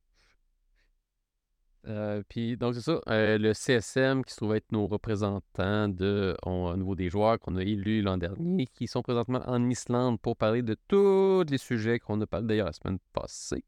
Euh, 1.86 2.22
puis, 2.30 2.56
donc, 2.56 2.74
c'est 2.74 2.80
ça, 2.80 2.98
euh, 3.08 3.36
le 3.36 3.52
CSM 3.52 4.24
qui 4.24 4.32
se 4.32 4.36
trouve 4.38 4.54
être 4.54 4.72
nos 4.72 4.86
représentants 4.86 5.88
de, 5.88 6.34
on- 6.42 6.70
au 6.72 6.76
niveau 6.78 6.94
des 6.94 7.10
joueurs 7.10 7.38
qu'on 7.38 7.56
a 7.56 7.62
élus 7.62 8.00
l'an 8.00 8.16
dernier, 8.16 8.66
qui 8.68 8.86
sont 8.86 9.02
présentement 9.02 9.42
en 9.46 9.68
Islande 9.68 10.18
pour 10.18 10.34
parler 10.36 10.62
de 10.62 10.76
tous 10.88 11.44
les 11.50 11.58
sujets 11.58 11.98
qu'on 11.98 12.18
a 12.22 12.26
parlé 12.26 12.46
d'ailleurs 12.46 12.66
la 12.66 12.72
semaine 12.72 12.98
passée. 13.12 13.64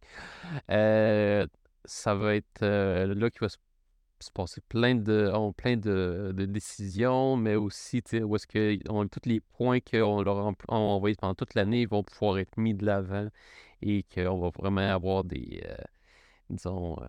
Euh, 0.71 1.47
ça 1.85 2.15
va 2.15 2.37
être 2.37 2.63
là 2.63 3.31
qu'il 3.31 3.41
va 3.41 3.51
se, 3.51 3.59
se 4.21 4.31
passer 4.31 4.63
plein 4.69 4.95
de, 4.95 5.31
on- 5.35 5.53
plein 5.53 5.77
de, 5.77 6.33
de 6.35 6.47
décisions, 6.47 7.37
mais 7.37 7.55
aussi, 7.57 8.03
où 8.23 8.37
est-ce 8.37 8.47
que 8.47 8.79
on- 8.89 9.07
tous 9.09 9.21
les 9.29 9.41
points 9.41 9.81
qu'on 9.81 10.23
leur 10.23 10.39
a 10.39 10.55
envoyés 10.69 11.17
pendant 11.17 11.35
toute 11.35 11.55
l'année 11.55 11.85
vont 11.87 12.03
pouvoir 12.03 12.39
être 12.39 12.57
mis 12.59 12.73
de 12.75 12.87
l'avant 12.87 13.29
et 13.89 14.05
qu'on 14.13 14.39
va 14.41 14.51
vraiment 14.51 14.81
avoir 14.81 15.23
des, 15.25 15.63
euh, 15.65 15.77
disons, 16.51 16.97
euh, 17.01 17.07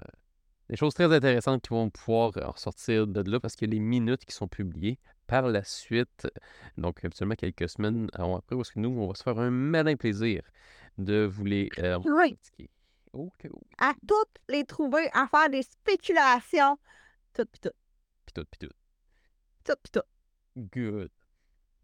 des 0.69 0.75
choses 0.75 0.93
très 0.93 1.11
intéressantes 1.13 1.63
qui 1.63 1.69
vont 1.69 1.89
pouvoir 1.89 2.37
euh, 2.37 2.47
ressortir 2.47 3.07
de 3.07 3.29
là 3.29 3.39
parce 3.39 3.55
a 3.55 3.65
les 3.65 3.79
minutes 3.79 4.25
qui 4.25 4.35
sont 4.35 4.47
publiées 4.47 4.99
par 5.25 5.47
la 5.47 5.63
suite. 5.63 6.27
Donc, 6.77 7.03
habituellement, 7.03 7.35
quelques 7.35 7.67
semaines 7.69 8.09
avant- 8.13 8.37
après, 8.37 8.55
est-ce 8.57 8.71
que 8.71 8.79
nous, 8.79 8.89
on 8.89 9.07
va 9.07 9.15
se 9.15 9.23
faire 9.23 9.39
un 9.39 9.49
malin 9.49 9.95
plaisir 9.95 10.43
de 10.97 11.25
vous 11.25 11.45
les 11.45 11.69
euh, 11.79 11.99
Oui. 12.05 12.37
À 13.79 13.93
toutes 14.07 14.37
les 14.47 14.63
trouver, 14.63 15.09
à 15.13 15.27
faire 15.27 15.49
des 15.49 15.63
spéculations. 15.63 16.77
Tout, 17.33 17.45
pis 17.51 17.59
tout. 17.59 17.71
Puis 18.25 18.33
tout, 18.33 18.45
puis 18.51 18.67
tout. 18.67 18.73
Tout, 19.63 19.75
pis 19.83 19.91
tout. 19.91 20.01
Good. 20.55 21.09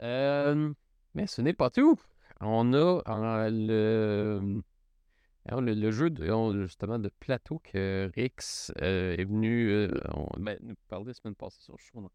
Euh, 0.01 0.73
mais 1.15 1.27
ce 1.27 1.41
n'est 1.41 1.53
pas 1.53 1.69
tout. 1.69 1.99
On 2.41 2.73
a 2.73 3.01
euh, 3.07 3.49
le, 3.49 4.61
le, 5.51 5.91
jeu 5.91 6.09
de, 6.09 6.63
justement 6.63 6.99
de 6.99 7.09
plateau 7.19 7.59
que 7.59 8.09
Rix 8.15 8.71
euh, 8.81 9.15
est 9.17 9.25
venu 9.25 9.69
euh, 9.69 9.87
ben, 10.37 10.57
nous 10.61 10.75
parler 10.87 11.07
la 11.07 11.13
semaine 11.13 11.35
passée 11.35 11.61
sur 11.61 11.73
le 11.73 11.79
show. 11.79 12.09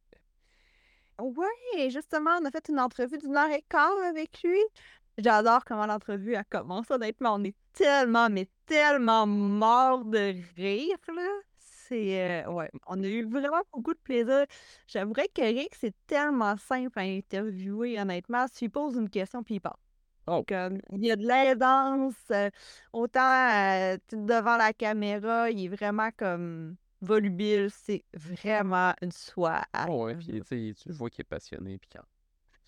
Oui, 1.21 1.91
justement, 1.91 2.39
on 2.41 2.45
a 2.45 2.51
fait 2.51 2.69
une 2.69 2.79
entrevue 2.79 3.19
d'une 3.19 3.37
heure 3.37 3.51
et 3.51 3.65
quart 3.69 3.93
avec 4.09 4.43
lui. 4.43 4.61
J'adore 5.19 5.65
comment 5.65 5.87
l'entrevue 5.87 6.37
a 6.37 6.45
commencé. 6.45 6.95
Honnêtement, 6.95 7.35
on 7.35 7.45
est 7.45 7.57
tellement, 7.73 8.31
mais 8.31 8.49
tellement 8.67 9.27
mort 9.27 10.05
de 10.05 10.35
rire, 10.57 10.97
là. 11.09 11.29
C'est. 11.59 12.45
euh, 12.47 12.53
ouais, 12.53 12.71
on 12.87 13.03
a 13.03 13.07
eu 13.07 13.25
vraiment 13.29 13.63
beaucoup 13.73 13.95
de 13.95 13.99
plaisir. 13.99 14.47
J'aimerais 14.87 15.29
que 15.29 15.43
Rick, 15.43 15.75
c'est 15.75 15.95
tellement 16.07 16.57
simple 16.57 16.99
à 16.99 17.03
interviewer, 17.03 17.99
honnêtement. 17.99 18.47
Tu 18.55 18.71
poses 18.71 18.95
une 18.97 19.11
question, 19.11 19.43
puis 19.43 19.57
il 19.57 19.61
parle. 19.61 19.77
Oh. 20.31 20.45
Comme, 20.47 20.81
il 20.93 21.07
y 21.07 21.11
a 21.11 21.17
de 21.17 21.27
l'aidance, 21.27 22.15
euh, 22.31 22.51
autant 22.93 23.21
euh, 23.51 23.97
devant 24.13 24.57
la 24.59 24.73
caméra, 24.75 25.51
il 25.51 25.65
est 25.65 25.69
vraiment 25.69 26.11
comme 26.17 26.77
volubile. 27.01 27.69
C'est 27.71 28.05
vraiment 28.13 28.93
une 29.01 29.13
soie 29.13 29.63
Oh 29.89 30.05
ouais, 30.05 30.17
puis 30.17 30.75
tu 30.75 30.93
vois 30.93 31.09
qu'il 31.09 31.23
est 31.23 31.25
passionné. 31.25 31.79
Puis 31.79 31.89
quand... 31.95 32.05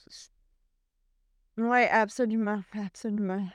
c'est- 0.09 0.31
Oui, 1.59 1.83
absolument, 1.91 2.63
absolument. 2.73 3.47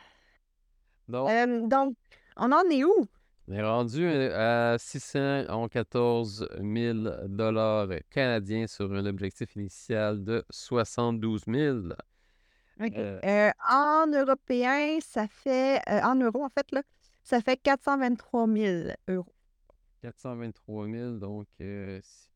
Donc, 1.07 1.29
Euh, 1.29 1.67
donc, 1.67 1.95
on 2.37 2.51
en 2.51 2.63
est 2.69 2.83
où? 2.83 3.07
on 3.47 3.53
est 3.53 3.63
rendu 3.63 4.05
euh, 4.05 4.73
à 4.73 4.77
614 4.77 6.47
000 6.61 7.09
dollars 7.27 7.87
canadiens 8.09 8.67
sur 8.67 8.91
un 8.93 9.05
objectif 9.05 9.55
initial 9.55 10.23
de 10.23 10.43
72 10.49 11.47
000. 11.47 11.93
Euh, 12.81 13.19
Euh, 13.23 13.51
en 13.69 14.07
européen, 14.07 14.99
ça 15.01 15.27
fait, 15.27 15.81
euh, 15.89 16.01
en 16.01 16.15
euros, 16.15 16.43
en 16.43 16.49
fait, 16.49 16.71
là, 16.71 16.81
ça 17.23 17.39
fait 17.41 17.57
423 17.57 18.47
000 18.47 18.89
euros. 19.07 19.33
423 20.01 20.87
000, 20.87 21.11
donc 21.13 21.47
euh, 21.61 21.99
si- 22.03 22.29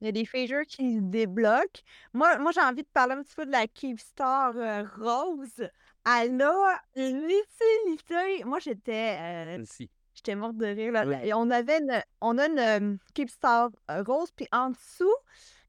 Il 0.00 0.04
y 0.04 0.08
a 0.08 0.12
des 0.12 0.26
features 0.26 0.66
qui 0.66 0.96
se 0.96 1.00
débloquent. 1.00 1.80
Moi, 2.12 2.36
moi 2.38 2.52
j'ai 2.52 2.60
envie 2.60 2.82
de 2.82 2.88
parler 2.92 3.14
un 3.14 3.22
petit 3.22 3.34
peu 3.34 3.46
de 3.46 3.50
la 3.52 3.66
Keepstar 3.66 4.52
Rose. 4.98 5.66
Elle 6.04 6.42
a 6.42 6.82
l'utilité. 6.94 8.44
Moi, 8.44 8.58
j'étais 8.58 9.16
celle-ci. 9.56 9.90
j'étais 10.14 10.34
morte 10.34 10.56
de 10.58 10.66
rire. 10.66 10.92
là. 10.92 11.04
On 11.34 11.50
avait 11.50 11.78
une, 11.78 12.02
on 12.20 12.36
a 12.36 12.46
une 12.46 12.98
Keepstar 13.14 13.70
Rose, 13.88 14.30
puis 14.36 14.46
en 14.52 14.70
dessous, 14.70 15.14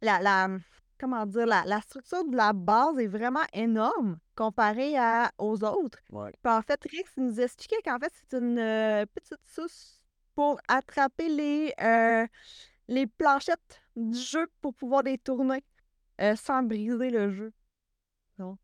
la, 0.02 0.20
la, 0.20 0.50
comment 1.00 1.26
dire, 1.26 1.46
la, 1.46 1.64
la 1.66 1.82
structure 1.82 2.24
de 2.26 2.36
la 2.36 2.54
base 2.54 2.98
est 3.00 3.08
vraiment 3.08 3.46
énorme 3.54 4.20
comparée 4.36 4.98
à, 4.98 5.32
aux 5.38 5.64
autres. 5.64 6.00
Ouais. 6.12 6.32
Puis 6.44 6.54
en 6.54 6.62
fait, 6.62 6.82
Rex 6.84 7.12
nous 7.18 7.40
expliquait 7.40 7.82
qu'en 7.84 8.00
fait, 8.00 8.12
c'est 8.14 8.38
une 8.38 8.60
euh, 8.60 9.06
petite 9.06 9.44
souce 9.46 10.02
pour 10.36 10.60
attraper 10.68 11.30
les, 11.30 11.74
euh, 11.82 12.28
les 12.88 13.08
planchettes 13.08 13.82
du 13.96 14.18
jeu 14.18 14.48
pour 14.62 14.74
pouvoir 14.76 15.04
les 15.04 15.18
tourner 15.18 15.64
euh, 16.22 16.36
sans 16.36 16.64
briser 16.64 17.10
le 17.10 17.32
jeu. 17.32 17.54
Donc, 18.38 18.60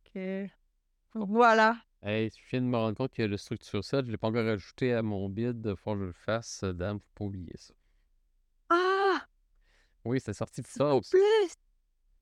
voilà. 1.15 1.77
Hey, 2.03 2.29
je 2.29 2.49
viens 2.49 2.61
de 2.61 2.67
me 2.67 2.77
rendre 2.77 2.95
compte 2.95 3.13
que 3.13 3.23
le 3.23 3.37
structure 3.37 3.83
set, 3.83 4.01
je 4.01 4.07
ne 4.07 4.11
l'ai 4.11 4.17
pas 4.17 4.27
encore 4.27 4.45
ajouté 4.45 4.93
à 4.93 5.01
mon 5.01 5.29
bid. 5.29 5.65
Il 5.65 5.75
faut 5.75 5.93
que 5.93 5.99
je 5.99 6.05
le 6.05 6.13
fasse. 6.13 6.63
Dame, 6.63 6.99
faut 6.99 7.11
pas 7.15 7.25
oublier 7.25 7.55
ça. 7.57 7.73
Ah! 8.69 9.25
Oui, 10.03 10.19
c'est 10.19 10.33
sorti 10.33 10.61
de 10.61 10.67
ça 10.67 10.93
aussi. 10.95 11.11
Plus! 11.11 11.53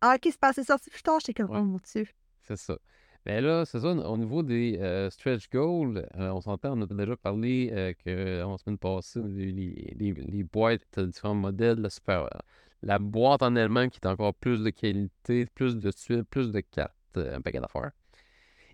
Ah, 0.01 0.15
ok, 0.15 0.21
c'est 0.31 0.39
passé 0.39 0.63
sorti 0.63 0.89
plus 0.89 1.03
tard. 1.03 1.19
J'étais 1.19 1.41
comme, 1.43 1.55
oh 1.55 1.63
mon 1.63 1.77
Dieu. 1.93 2.07
C'est 2.43 2.57
ça. 2.57 2.77
Mais 3.25 3.39
là, 3.39 3.65
c'est 3.65 3.79
ça, 3.79 3.89
au 3.89 4.17
niveau 4.17 4.41
des 4.41 4.79
euh, 4.79 5.11
stretch 5.11 5.47
goals, 5.51 6.07
euh, 6.17 6.31
on 6.31 6.41
s'entend, 6.41 6.75
on 6.75 6.81
a 6.81 6.87
déjà 6.87 7.15
parlé 7.15 7.69
euh, 7.71 7.93
que 8.03 8.43
en 8.43 8.57
semaine 8.57 8.79
passée, 8.79 9.21
les, 9.23 9.51
les, 9.95 10.11
les 10.13 10.43
boîtes, 10.43 10.81
euh, 10.97 11.05
différents 11.05 11.35
modèles, 11.35 11.79
là, 11.81 11.91
super, 11.91 12.23
euh, 12.23 12.39
la 12.81 12.97
boîte 12.97 13.43
en 13.43 13.55
elle-même 13.55 13.91
qui 13.91 13.99
est 14.03 14.07
encore 14.07 14.33
plus 14.33 14.63
de 14.63 14.71
qualité, 14.71 15.45
plus 15.53 15.77
de 15.77 15.91
tuiles, 15.91 16.23
plus 16.23 16.51
de 16.51 16.61
cartes, 16.61 16.95
euh, 17.17 17.37
un 17.37 17.41
paquet 17.41 17.59
d'affaires. 17.59 17.91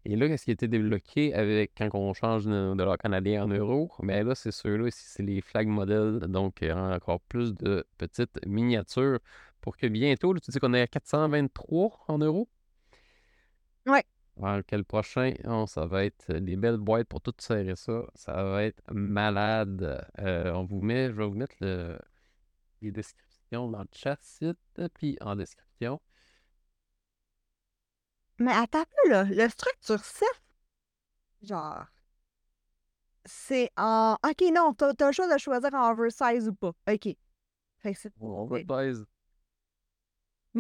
Et 0.06 0.16
là, 0.16 0.30
qu'est-ce 0.30 0.46
qui 0.46 0.52
a 0.52 0.54
été 0.54 0.70
débloqué 0.70 1.34
avec 1.34 1.74
quand 1.78 1.90
on 1.94 2.14
change 2.14 2.46
de 2.46 2.74
dollar 2.76 2.98
canadien 2.98 3.44
en 3.44 3.48
euros? 3.50 3.92
Mais 4.02 4.24
là, 4.24 4.34
c'est 4.36 4.52
ceux-là 4.52 4.88
ici, 4.88 5.04
c'est 5.06 5.24
les 5.24 5.42
flag 5.42 5.68
modèles, 5.68 6.20
donc 6.20 6.64
euh, 6.64 6.96
encore 6.96 7.20
plus 7.20 7.54
de 7.54 7.86
petites 7.98 8.40
miniatures 8.46 9.20
pour 9.68 9.76
que 9.76 9.88
bientôt, 9.88 10.32
là, 10.32 10.40
tu 10.40 10.50
dis 10.50 10.60
qu'on 10.60 10.74
est 10.74 10.82
à 10.82 10.88
423 10.88 12.06
en 12.08 12.20
euros? 12.20 12.48
Ouais. 13.86 14.06
Alors 14.42 14.66
que 14.66 14.78
le 14.78 14.86
prochain, 14.86 15.34
oh, 15.44 15.66
ça 15.68 15.86
va 15.86 16.06
être 16.06 16.32
des 16.32 16.56
belles 16.56 16.78
boîtes 16.78 17.10
pour 17.10 17.20
tout 17.20 17.34
serrer 17.38 17.76
ça. 17.76 18.04
Ça 18.16 18.32
va 18.46 18.64
être 18.64 18.82
malade. 18.94 20.08
Euh, 20.20 20.54
on 20.54 20.64
vous 20.64 20.80
met, 20.80 21.08
je 21.08 21.16
vais 21.18 21.26
vous 21.26 21.34
mettre 21.34 21.58
le, 21.60 22.00
les 22.82 22.94
descriptions 22.94 23.70
dans 23.70 23.82
le 23.82 23.90
chat 23.92 24.18
site, 24.22 24.58
puis 24.94 25.18
en 25.20 25.36
description. 25.36 26.00
Mais 28.40 28.54
attends 28.54 28.80
un 28.80 28.86
peu, 28.86 29.10
là. 29.10 29.24
Le 29.26 29.50
structure 29.50 30.00
7, 30.00 30.30
genre, 31.42 31.88
c'est 33.26 33.70
en. 33.76 34.16
Ok, 34.26 34.46
non, 34.54 34.74
t'as 34.74 34.94
t'as 34.94 35.08
le 35.08 35.12
choix 35.12 35.28
de 35.34 35.38
choisir 35.38 35.74
en 35.74 35.92
oversize 35.92 36.48
ou 36.48 36.54
pas. 36.54 36.72
Ok. 36.90 37.10
Fait 37.80 37.94
que 37.94 38.00
c'est. 38.00 38.14
On 38.22 38.48
Ouais. 38.48 38.64
baise. 38.64 39.02
Ouais, 39.02 39.04
ouais, 39.04 39.06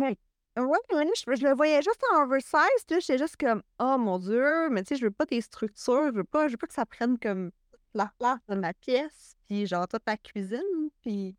là, 0.01 0.13
je, 0.55 1.35
je 1.35 1.47
le 1.47 1.53
voyais 1.53 1.81
juste 1.81 2.01
en 2.13 2.23
oversize, 2.23 2.59
j'étais 2.89 3.17
juste 3.17 3.37
comme, 3.37 3.61
oh 3.79 3.97
mon 3.97 4.19
Dieu, 4.19 4.69
mais 4.69 4.83
tu 4.83 4.89
sais, 4.89 4.95
je 4.95 5.05
veux 5.05 5.11
pas 5.11 5.25
des 5.25 5.41
structures, 5.41 6.07
je 6.07 6.15
veux 6.15 6.23
pas, 6.23 6.47
je 6.47 6.53
veux 6.53 6.57
pas 6.57 6.67
que 6.67 6.73
ça 6.73 6.85
prenne 6.85 7.17
comme 7.19 7.51
la 7.93 8.11
place 8.19 8.39
de 8.47 8.55
ma 8.55 8.73
pièce, 8.73 9.35
puis 9.47 9.65
genre 9.67 9.87
toute 9.87 10.05
ma 10.05 10.17
cuisine, 10.17 10.89
puis 11.01 11.35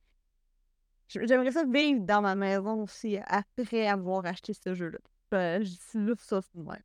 j'aimerais 1.08 1.52
ça 1.52 1.64
vivre 1.64 2.00
dans 2.00 2.22
ma 2.22 2.34
maison 2.34 2.82
aussi 2.82 3.18
après 3.26 3.86
avoir 3.86 4.26
acheté 4.26 4.52
ce 4.54 4.74
jeu-là. 4.74 4.98
Euh, 5.34 5.58
je 5.60 5.98
dis 5.98 6.12
ça, 6.18 6.40
c'est 6.40 6.58
même. 6.58 6.82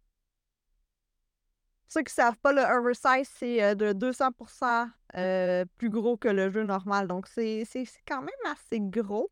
Ceux 1.88 2.02
qui 2.02 2.14
savent 2.14 2.38
pas, 2.38 2.52
le 2.52 2.62
oversize, 2.62 3.30
c'est 3.36 3.62
euh, 3.64 3.76
de 3.76 3.94
200% 3.94 4.90
euh, 5.16 5.66
plus 5.78 5.92
gros 5.92 6.18
que 6.18 6.28
le 6.28 6.50
jeu 6.50 6.64
normal, 6.64 7.08
donc 7.08 7.28
c'est 7.28 7.66
quand 8.08 8.22
même 8.22 8.52
assez 8.52 8.80
gros. 8.80 9.30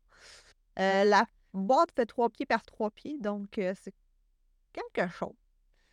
Euh, 0.78 1.04
la 1.04 1.26
boîte 1.52 1.90
fait 1.94 2.06
3 2.06 2.30
pieds 2.30 2.46
par 2.46 2.62
3 2.62 2.90
pieds, 2.90 3.18
donc 3.18 3.58
euh, 3.58 3.74
c'est 3.80 3.94
quelque 4.72 5.08
chose. 5.10 5.36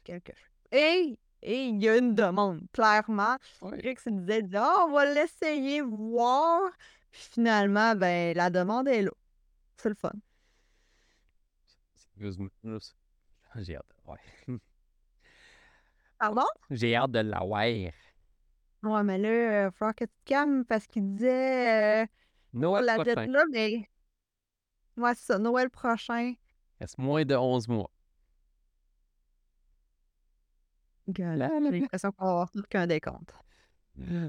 Quelque 0.04 0.34
chose. 0.34 0.50
Et 0.72 1.18
et 1.42 1.66
il 1.68 1.82
y 1.82 1.88
a 1.88 1.98
une 1.98 2.16
demande. 2.16 2.62
Clairement, 2.74 3.38
Ouais. 3.62 3.78
Rick 3.78 4.00
se 4.00 4.10
disait, 4.10 4.44
ah, 4.56 4.86
on 4.88 4.92
va 4.92 5.06
l'essayer, 5.14 5.82
voir. 5.82 6.70
Puis 7.12 7.22
finalement, 7.32 7.96
ben, 7.96 8.36
la 8.36 8.50
demande 8.50 8.88
est 8.88 9.02
là. 9.04 9.12
C'est 9.78 9.90
le 9.90 9.96
fun. 9.96 10.12
J'ai 13.56 13.76
hâte 13.76 13.86
de 13.90 14.12
ouais. 14.12 14.60
Pardon? 16.20 16.46
J'ai 16.70 16.96
hâte 16.96 17.12
de 17.12 17.20
la. 17.20 17.44
Ouais, 17.46 17.94
mais 19.04 19.18
là, 19.18 19.72
tu 19.72 20.06
te 20.08 20.12
calmes 20.26 20.66
parce 20.66 20.88
qu'il 20.88 21.16
disait 21.16 22.04
euh, 22.04 22.06
Noël 22.54 22.86
la 22.86 22.96
prochain. 22.96 23.16
dette 23.16 23.30
là, 23.30 23.44
mais. 23.52 23.90
Ouais, 25.00 25.16
c'est 25.16 25.34
ça, 25.34 25.40
Noël 25.40 25.70
prochain. 25.70 26.34
Reste 26.82 26.98
moins 26.98 27.24
de 27.24 27.36
11 27.36 27.68
mois. 27.70 27.90
J'ai 31.16 31.24
l'impression 31.24 32.12
qu'on 32.12 32.26
va 32.26 32.32
avoir 32.32 32.52
tout 32.52 32.64
qu'un 32.70 32.86
décompte. 32.86 33.34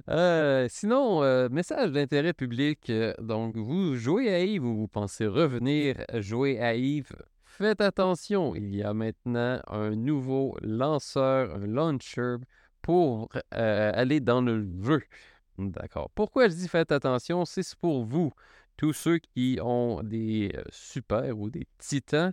Euh, 0.09 0.67
sinon, 0.69 1.23
euh, 1.23 1.49
message 1.49 1.93
d'intérêt 1.93 2.33
public. 2.33 2.89
euh, 2.91 3.15
donc, 3.21 3.57
vous 3.57 3.95
jouez 3.97 4.33
à 4.33 4.41
Yves 4.45 4.65
ou 4.65 4.75
vous 4.77 4.89
pensez 4.89 5.27
revenir 5.27 5.97
jouer 6.15 6.61
à 6.61 6.75
Yves, 6.75 7.13
faites 7.45 7.81
attention. 7.81 8.55
Il 8.55 8.75
y 8.75 8.83
a 8.83 8.95
maintenant 8.95 9.61
un 9.69 9.91
nouveau 9.91 10.57
lanceur, 10.63 11.55
un 11.55 11.67
launcher 11.67 12.37
pour 12.83 13.29
euh, 13.55 13.93
aller 13.95 14.21
dans 14.21 14.41
le 14.41 14.67
jeu. 14.83 15.03
D'accord. 15.59 16.11
Pourquoi 16.15 16.49
je 16.49 16.55
dis 16.55 16.69
faites 16.69 16.91
attention? 16.91 17.45
C'est 17.45 17.75
pour 17.77 18.05
vous, 18.05 18.33
tous 18.81 18.95
ceux 18.95 19.19
qui 19.19 19.59
ont 19.63 20.03
des 20.03 20.53
euh, 20.57 20.63
super 20.71 21.39
ou 21.39 21.51
des 21.51 21.67
titans 21.77 22.33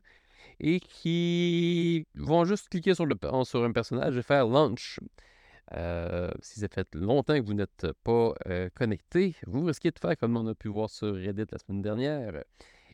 et 0.62 0.80
qui 0.80 2.06
vont 2.16 2.46
juste 2.46 2.70
cliquer 2.70 2.96
sur, 2.96 3.06
le, 3.06 3.16
sur 3.44 3.64
un 3.66 3.74
personnage 3.74 4.16
et 4.16 4.24
faire 4.24 4.48
launch. 4.48 5.02
Euh, 5.74 6.32
si 6.42 6.62
ça 6.62 6.70
fait 6.70 6.88
longtemps 6.96 7.36
que 7.36 7.46
vous 7.46 7.54
n'êtes 7.54 7.88
pas 8.06 8.34
euh, 8.48 8.70
connecté, 8.74 9.36
vous 9.46 9.66
risquez 9.66 9.92
de 9.92 10.00
faire 10.00 10.16
comme 10.16 10.38
on 10.38 10.48
a 10.48 10.56
pu 10.56 10.70
voir 10.70 10.90
sur 10.90 11.16
Reddit 11.16 11.48
la 11.52 11.58
semaine 11.58 11.82
dernière 11.82 12.42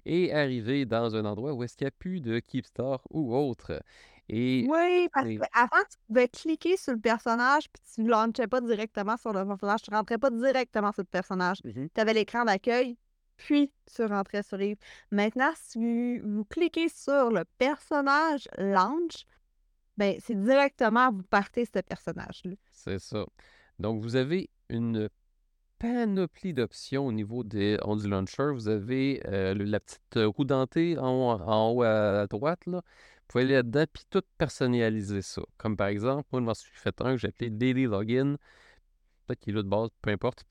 et 0.03 0.33
arriver 0.33 0.88
dans 0.88 1.15
un 1.15 1.24
endroit 1.24 1.53
où 1.53 1.62
est-ce 1.62 1.77
qu'il 1.77 1.86
n'y 1.86 1.89
a 1.89 1.91
plus 1.91 2.22
de 2.22 2.39
Keepstar 2.39 3.01
ou 3.12 3.36
autre. 3.36 3.83
Et 4.29 4.65
Oui, 4.67 5.10
parce 5.13 5.27
et- 5.27 5.38
qu'avant, 5.38 5.83
tu 5.91 5.98
pouvais 6.07 6.27
cliquer 6.27 6.75
sur 6.75 6.93
le 6.93 7.00
personnage 7.00 7.69
puis 7.72 7.83
tu 7.93 8.01
ne 8.01 8.10
launchais 8.10 8.48
pas 8.48 8.62
directement 8.62 9.15
sur 9.15 9.31
le 9.31 9.45
personnage. 9.45 9.83
Tu 9.83 9.91
ne 9.91 9.95
rentrais 9.98 10.17
pas 10.17 10.31
directement 10.31 10.91
sur 10.91 11.03
le 11.03 11.07
personnage. 11.07 11.60
Mhm. 11.63 11.89
Tu 11.93 12.01
avais 12.01 12.13
l'écran 12.13 12.45
d'accueil, 12.45 12.98
puis 13.43 13.69
tu 13.93 14.05
rentrais 14.05 14.41
sur 14.41 14.55
les. 14.55 14.77
Maintenant, 15.12 15.51
si 15.55 16.19
vous 16.19 16.45
cliquez 16.45 16.88
sur 16.88 17.29
le 17.29 17.43
personnage 17.57 18.47
launch, 18.57 19.25
ben, 19.97 20.15
c'est 20.19 20.41
directement 20.41 21.12
vous 21.12 21.23
partez 21.23 21.65
ce 21.65 21.79
personnage-là. 21.79 22.55
c'est 22.71 23.00
ça. 23.00 23.25
Donc, 23.79 24.01
vous 24.01 24.15
avez 24.15 24.50
une 24.69 25.09
panoplie 25.77 26.53
d'options 26.53 27.05
au 27.05 27.12
niveau 27.12 27.43
des, 27.43 27.77
on 27.83 27.97
du 27.97 28.07
launcher. 28.07 28.51
Vous 28.53 28.69
avez 28.69 29.21
euh, 29.27 29.53
la 29.53 29.81
petite 29.81 30.15
roue 30.15 30.45
dentée 30.45 30.97
en, 30.97 31.03
en 31.03 31.71
haut 31.71 31.83
à, 31.83 32.21
à 32.21 32.27
droite. 32.27 32.65
Là. 32.65 32.77
Vous 32.77 33.27
pouvez 33.27 33.43
aller 33.43 33.55
là-dedans 33.55 33.83
puis 33.91 34.03
tout 34.09 34.21
personnaliser 34.38 35.21
ça. 35.21 35.41
Comme 35.57 35.75
par 35.75 35.88
exemple, 35.88 36.29
moi, 36.31 36.39
je 36.39 36.45
m'en 36.45 36.53
suis 36.53 36.71
fait 36.73 36.95
un 37.01 37.15
que 37.15 37.17
j'ai 37.17 37.27
appelé 37.27 37.50
Daily 37.50 37.83
Login. 37.83 38.38
Peut-être 39.25 39.39
qu'il 39.39 39.53
est 39.53 39.55
là 39.57 39.63
de 39.63 39.69
base, 39.69 39.89
peu 40.01 40.11
importe. 40.11 40.43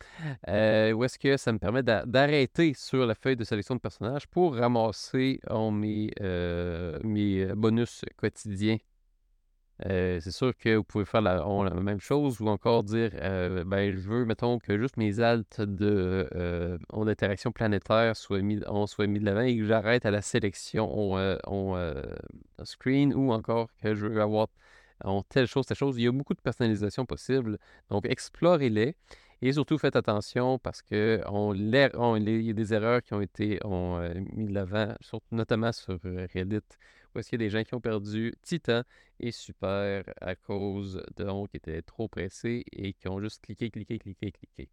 Euh, 0.49 0.93
où 0.93 1.05
est-ce 1.05 1.19
que 1.19 1.37
ça 1.37 1.53
me 1.53 1.59
permet 1.59 1.83
d'a- 1.83 2.07
d'arrêter 2.07 2.73
sur 2.75 3.07
la 3.07 3.15
feuille 3.15 3.37
de 3.37 3.45
sélection 3.45 3.75
de 3.75 3.81
personnages 3.81 4.27
pour 4.27 4.57
ramasser 4.57 5.41
oh, 5.51 5.71
mes, 5.71 6.11
euh, 6.21 6.99
mes 7.05 7.47
bonus 7.55 8.05
quotidiens? 8.17 8.79
Euh, 9.87 10.21
c'est 10.21 10.31
sûr 10.31 10.57
que 10.57 10.77
vous 10.77 10.85
pouvez 10.85 11.05
faire 11.05 11.23
la, 11.23 11.47
on- 11.47 11.65
la 11.65 11.75
même 11.75 12.01
chose 12.01 12.41
ou 12.41 12.47
encore 12.47 12.85
dire 12.85 13.11
euh, 13.15 13.65
ben, 13.65 13.91
je 13.93 13.99
veux, 14.09 14.25
mettons, 14.25 14.59
que 14.59 14.79
juste 14.79 14.97
mes 14.97 15.19
altes 15.19 15.61
de 15.61 16.29
euh, 16.35 16.79
en 16.91 17.09
interaction 17.09 17.51
planétaire 17.51 18.15
soient 18.17 18.43
mis, 18.43 18.61
on 18.69 18.87
soit 18.87 19.07
mis 19.09 19.19
de 19.19 19.25
l'avant 19.25 19.41
et 19.41 19.57
que 19.57 19.65
j'arrête 19.65 20.07
à 20.07 20.11
la 20.11 20.23
sélection 20.23 20.89
on, 20.97 21.17
euh, 21.19 21.37
on, 21.47 21.75
euh, 21.77 22.03
screen 22.63 23.13
ou 23.15 23.33
encore 23.33 23.69
que 23.83 23.95
je 23.95 24.07
veux 24.07 24.23
avoir 24.23 24.49
on, 25.05 25.23
telle 25.23 25.47
chose, 25.47 25.67
telle 25.67 25.77
chose. 25.77 25.97
Il 25.99 26.05
y 26.05 26.09
a 26.09 26.13
beaucoup 26.13 26.35
de 26.35 26.41
personnalisation 26.41 27.07
possible. 27.07 27.59
Donc, 27.91 28.07
explorez-les 28.07 28.97
et 29.43 29.53
surtout 29.53 29.77
faites 29.77 29.97
attention 29.97 30.59
parce 30.59 30.83
que 30.83 31.21
on, 31.27 31.53
il 31.55 32.47
y 32.47 32.51
a 32.51 32.53
des 32.53 32.75
erreurs 32.75 33.03
qui 33.03 33.13
ont 33.13 33.21
été 33.21 33.59
euh, 33.65 34.15
mis 34.33 34.47
de 34.47 34.55
l'avant, 34.55 34.95
notamment 35.33 35.73
sur 35.73 35.99
euh, 36.05 36.27
Reddit, 36.33 36.61
où 37.15 37.19
est-ce 37.19 37.29
qu'il 37.29 37.41
y 37.41 37.45
a 37.45 37.47
des 37.47 37.51
gens 37.51 37.65
qui 37.65 37.75
ont 37.75 37.81
perdu 37.81 38.35
Titan 38.43 38.83
et 39.19 39.33
Super 39.33 40.05
à 40.21 40.37
cause 40.37 41.03
de 41.17 41.47
qui 41.49 41.57
étaient 41.57 41.83
trop 41.83 42.09
pressés 42.09 42.65
et 42.73 42.93
qui 42.95 43.09
ont 43.09 43.21
juste 43.21 43.43
cliqué, 43.43 43.71
cliqué, 43.71 43.99
cliqué, 43.99 44.31
cliqué. 44.31 44.69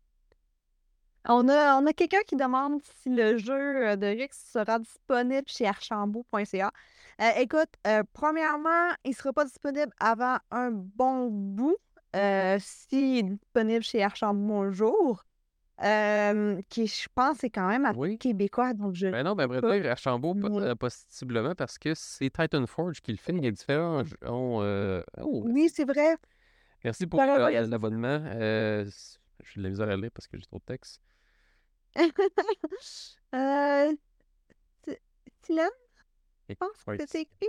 On 1.28 1.48
a, 1.50 1.76
on 1.80 1.86
a 1.86 1.94
quelqu'un 1.94 2.22
qui 2.26 2.36
demande 2.36 2.82
si 3.02 3.10
le 3.10 3.38
jeu 3.38 3.88
euh, 3.90 3.96
de 3.96 4.08
Rix 4.08 4.30
sera 4.34 4.80
disponible 4.80 5.48
chez 5.48 5.68
archambault.ca. 5.68 6.72
Euh, 7.22 7.30
écoute, 7.38 7.70
euh, 7.88 8.04
premièrement, 8.14 8.90
il 9.04 9.10
ne 9.12 9.16
sera 9.16 9.34
pas 9.34 9.44
disponible 9.46 9.92
avant 10.00 10.38
un 10.52 10.72
bon 10.72 11.28
bout. 11.30 11.76
Euh, 12.16 12.58
S'il 12.62 13.18
est 13.18 13.24
disponible 13.24 13.84
chez 13.84 14.02
Archambault 14.02 14.62
un 14.62 14.72
jour, 14.72 15.24
qui 16.70 16.88
je 16.88 17.08
pense 17.14 17.38
c'est 17.40 17.50
quand 17.50 17.68
même 17.68 17.86
à 17.86 17.92
Oui. 17.96 18.18
québécois, 18.18 18.74
donc 18.74 18.96
je 18.96 19.08
Ben 19.08 19.24
non, 19.24 19.36
ben, 19.36 19.48
pas. 19.62 19.80
dire, 19.80 19.92
Archambault, 19.92 20.36
possiblement 20.80 21.54
parce 21.56 21.78
que 21.78 21.94
c'est 21.94 22.30
Titan 22.32 22.66
Forge 22.66 23.02
qui 23.02 23.12
le 23.12 23.18
fait. 23.18 23.34
Il 23.34 23.44
y 23.44 23.48
a 23.48 23.52
différents. 23.52 24.04
jeux- 24.04 24.18
on, 24.26 25.04
oh, 25.22 25.44
Oui, 25.46 25.70
c'est 25.74 25.86
vrai. 25.86 26.16
merci 26.84 27.06
pour 27.06 27.20
l'abonnement. 27.22 28.24
Euh, 28.26 28.86
j'ai 29.44 29.60
de 29.60 29.64
la 29.64 29.70
misère 29.70 29.90
à 29.90 29.98
lire 29.98 30.12
parce 30.14 30.28
que 30.28 30.38
j'ai 30.38 30.46
trop 30.46 30.60
de 30.60 30.64
texte. 30.64 31.02
euh, 33.36 33.96
Silène, 35.44 35.70
je 36.50 36.56
pense 36.56 36.84
que 36.86 37.06
c'est 37.08 37.22
écrit. 37.22 37.48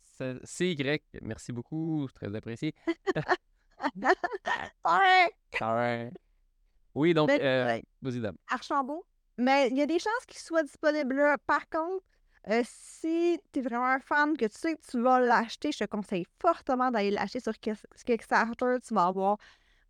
c'est- 0.00 0.38
C'est 0.44 0.68
Y. 0.70 1.02
Merci 1.22 1.52
beaucoup. 1.52 2.06
Très 2.14 2.34
apprécié. 2.34 2.74
Ouais. 5.60 6.10
Oui, 6.94 7.12
donc, 7.14 7.28
Ben, 7.28 7.40
euh, 7.40 7.80
vas-y, 8.00 8.20
dame. 8.20 8.36
Archambault. 8.48 9.04
Mais 9.36 9.68
il 9.68 9.76
y 9.76 9.82
a 9.82 9.86
des 9.86 9.98
chances 9.98 10.24
qu'il 10.26 10.38
soit 10.38 10.62
disponible 10.62 11.16
là. 11.16 11.36
Par 11.38 11.68
contre, 11.68 12.04
euh, 12.48 12.62
si 12.64 13.38
tu 13.52 13.58
es 13.58 13.62
vraiment 13.62 13.86
un 13.86 13.98
fan, 13.98 14.36
que 14.36 14.44
tu 14.46 14.56
sais 14.56 14.76
que 14.76 14.90
tu 14.90 15.00
vas 15.02 15.18
l'acheter, 15.20 15.72
je 15.72 15.78
te 15.78 15.84
conseille 15.84 16.24
fortement 16.40 16.90
d'aller 16.90 17.10
l'acheter 17.10 17.40
sur 17.40 17.52
Kick- 17.58 17.84
Kickstarter. 18.06 18.76
Tu 18.86 18.94
vas 18.94 19.06
avoir 19.06 19.38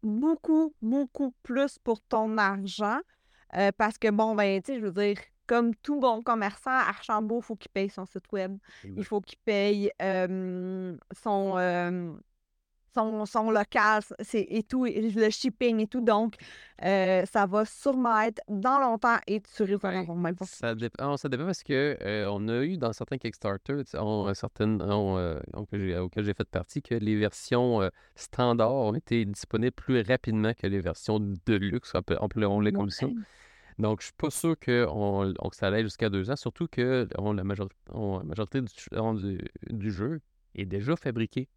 beaucoup, 0.05 0.75
beaucoup 0.83 1.35
plus 1.43 1.79
pour 1.79 2.01
ton 2.03 2.39
argent. 2.39 2.99
Euh, 3.57 3.71
parce 3.77 3.99
que, 3.99 4.11
bon, 4.11 4.35
ben, 4.35 4.61
tu 4.63 4.73
sais, 4.73 4.81
je 4.81 4.87
veux 4.87 4.93
dire, 4.93 5.19
comme 5.47 5.75
tout 5.77 6.01
bon 6.01 6.23
commerçant, 6.23 6.71
Archambault, 6.71 7.41
il 7.41 7.45
faut 7.45 7.57
qu'il 7.57 7.71
paye 7.71 7.89
son 7.91 8.07
site 8.07 8.31
web. 8.33 8.57
Il 8.97 9.05
faut 9.05 9.21
qu'il 9.21 9.39
paye 9.45 9.91
euh, 10.03 10.97
son, 11.13 11.57
euh, 11.59 12.13
son, 12.95 13.27
son 13.27 13.51
local 13.51 14.03
c'est, 14.21 14.47
et 14.49 14.63
tout, 14.63 14.87
et 14.87 15.11
le 15.11 15.31
shipping 15.31 15.81
et 15.81 15.87
tout. 15.87 16.01
Donc, 16.01 16.37
euh, 16.83 17.25
ça 17.27 17.47
va 17.47 17.65
sûrement 17.65 18.21
être 18.21 18.41
dans 18.49 18.79
longtemps 18.79 19.17
et 19.27 19.41
tu 19.41 19.65
avoir 19.87 20.17
même 20.17 20.37
pas. 20.37 20.45
Ça 20.47 20.75
dépend, 20.75 21.17
ça 21.17 21.29
dépend 21.29 21.47
parce 21.47 21.63
que 21.63 21.97
euh, 22.01 22.29
on 22.31 22.49
a 22.49 22.63
eu 22.65 22.77
dans 22.77 22.93
certains 22.93 23.19
Kickstarter, 23.19 23.83
on- 23.95 24.33
certaines 24.35 24.81
on, 24.83 25.17
euh, 25.19 25.41
on- 25.55 25.65
que 25.65 25.79
j'ai- 25.79 25.99
auxquelles 25.99 26.25
j'ai 26.25 26.35
fait 26.35 26.49
partie, 26.49 26.83
que 26.83 26.95
les 26.95 27.17
versions 27.17 27.83
standards 28.15 28.73
ont 28.73 28.95
été 28.95 29.25
disponibles 29.25 29.73
plus 29.73 30.01
rapidement 30.03 30.53
que 30.55 30.67
les 30.67 30.81
versions 30.81 31.21
de 31.21 31.55
luxe, 31.55 31.93
comme 32.73 32.91
ça. 32.91 33.07
Ouais. 33.07 33.15
Donc, 33.79 34.01
je 34.01 34.05
suis 34.07 34.15
pas 34.17 34.31
sûr 34.31 34.57
que, 34.59 34.87
on, 34.89 35.35
on- 35.39 35.49
que 35.49 35.57
ça 35.57 35.67
allait 35.67 35.83
jusqu'à 35.83 36.09
deux 36.09 36.31
ans, 36.31 36.37
surtout 36.37 36.69
que 36.71 37.09
on, 37.19 37.33
la, 37.33 37.43
majorité, 37.43 37.75
on- 37.93 38.19
la 38.19 38.25
majorité 38.25 38.61
du, 38.61 38.69
on- 38.93 39.15
du, 39.15 39.39
du 39.69 39.91
jeu 39.91 40.21
est 40.55 40.65
déjà 40.67 40.95
fabriqué. 40.97 41.49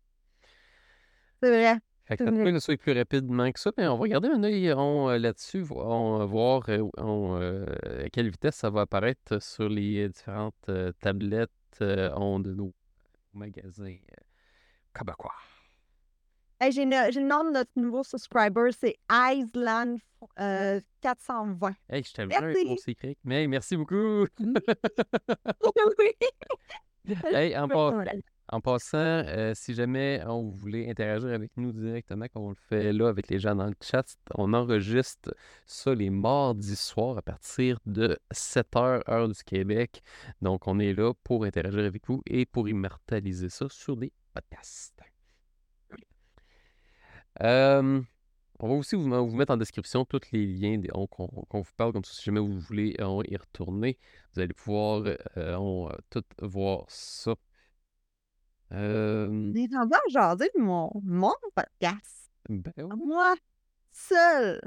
C'est 1.41 1.49
vrai. 1.49 1.79
Fait 2.07 2.15
que 2.15 2.23
peut 2.23 2.77
plus 2.77 2.93
rapidement 2.93 3.51
que 3.51 3.59
ça, 3.59 3.71
mais 3.77 3.85
on 3.87 3.97
va 3.97 4.07
garder 4.07 4.29
un 4.29 4.41
œil 4.41 4.69
euh, 4.69 5.19
là-dessus, 5.19 5.65
on, 5.71 6.21
euh, 6.21 6.25
voir 6.25 6.63
euh, 6.69 6.87
on, 6.97 7.37
euh, 7.37 7.65
à 8.05 8.09
quelle 8.09 8.29
vitesse 8.29 8.55
ça 8.55 8.69
va 8.69 8.81
apparaître 8.81 9.41
sur 9.43 9.67
les 9.67 10.07
différentes 10.07 10.55
euh, 10.69 10.93
tablettes 11.01 11.51
euh, 11.81 12.09
on, 12.15 12.39
de 12.39 12.53
nos 12.53 12.73
magasins 13.33 13.97
québécois. 14.93 15.35
Hey, 16.61 16.71
j'ai, 16.71 16.85
le, 16.85 17.19
nom 17.19 17.43
de 17.43 17.51
notre 17.51 17.71
nouveau 17.75 18.03
subscriber, 18.03 18.69
c'est 18.71 18.95
Island 19.11 19.99
euh, 20.39 20.79
420. 21.01 21.75
Hey, 21.89 22.03
je 22.03 22.13
t'aime 22.13 22.29
bien 22.29 22.39
Merci. 22.39 22.65
mon 22.65 22.77
secret. 22.77 23.17
Mais 23.25 23.47
merci 23.47 23.75
beaucoup. 23.75 24.25
oui. 24.39 26.11
Hey, 27.25 27.57
en. 27.57 27.67
En 28.49 28.61
passant, 28.61 28.97
euh, 28.97 29.53
si 29.55 29.73
jamais 29.73 30.21
on 30.25 30.49
voulait 30.49 30.89
interagir 30.89 31.29
avec 31.29 31.51
nous 31.57 31.71
directement, 31.71 32.27
comme 32.33 32.43
on 32.43 32.49
le 32.49 32.55
fait 32.55 32.93
là 32.93 33.09
avec 33.09 33.29
les 33.29 33.39
gens 33.39 33.55
dans 33.55 33.67
le 33.67 33.75
chat, 33.81 34.05
on 34.35 34.53
enregistre 34.53 35.35
ça 35.65 35.93
les 35.93 36.09
mardis 36.09 36.75
soirs 36.75 37.17
à 37.17 37.21
partir 37.21 37.79
de 37.85 38.17
7h, 38.33 39.01
heure 39.09 39.27
du 39.27 39.43
Québec. 39.43 40.01
Donc, 40.41 40.67
on 40.67 40.79
est 40.79 40.93
là 40.93 41.13
pour 41.23 41.43
interagir 41.43 41.83
avec 41.83 42.07
vous 42.07 42.21
et 42.25 42.45
pour 42.45 42.69
immortaliser 42.69 43.49
ça 43.49 43.67
sur 43.69 43.97
des 43.97 44.11
podcasts. 44.33 44.93
On 48.59 48.67
va 48.69 48.73
aussi 48.73 48.95
vous, 48.95 49.07
mettre 49.35 49.53
en 49.53 49.57
description 49.57 50.03
tous 50.03 50.31
les 50.31 50.47
liens 50.47 50.81
qu'on 51.11 51.45
vous 51.53 51.73
parle, 51.75 51.93
comme 51.93 52.03
ça, 52.03 52.13
si 52.13 52.23
jamais 52.23 52.39
vous 52.39 52.59
voulez 52.59 52.95
y 52.97 53.37
retourner, 53.37 53.99
vous 54.33 54.41
allez 54.41 54.53
pouvoir 54.53 55.03
euh, 55.05 55.15
euh, 55.37 55.89
tout 56.09 56.23
voir 56.41 56.85
ça. 56.87 57.35
Euh, 58.73 59.53
à 59.73 60.09
jaser 60.09 60.49
de 60.55 60.61
mon, 60.61 60.91
mon 61.03 61.33
podcast. 61.55 62.29
ben 62.49 62.73
oui. 62.77 63.05
Moi, 63.05 63.35
seul. 63.91 64.61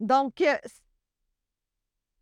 Donc, 0.00 0.40
euh, 0.40 0.56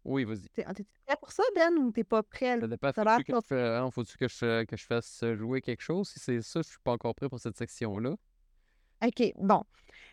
Oui, 0.05 0.25
vas-y. 0.25 0.49
t'es 0.51 0.64
t'es 0.75 0.85
prêt 1.07 1.16
pour 1.18 1.33
ça, 1.33 1.42
Ben, 1.55 1.73
ou 1.79 1.90
t'es 1.92 2.05
pas 2.05 2.23
prêt? 2.23 2.61
Ça 2.61 2.66
dépend. 2.66 2.92
Ça 2.92 3.05
Faut-tu 3.05 3.25
que, 3.25 3.40
je 3.49 3.55
hein, 3.55 3.90
faut-tu 3.90 4.16
que, 4.18 4.29
je, 4.29 4.64
que 4.64 4.77
je 4.77 4.85
fasse 4.87 5.25
jouer 5.35 5.61
quelque 5.62 5.83
chose? 5.83 6.09
Si 6.09 6.21
c'est 6.21 6.42
ça, 6.42 6.61
je 6.62 6.68
suis 6.68 6.79
pas 6.85 6.92
encore 6.92 7.14
prêt 7.14 7.29
pour 7.29 7.40
cette 7.40 7.57
section-là. 7.57 8.14
OK, 9.05 9.33
bon. 9.37 9.64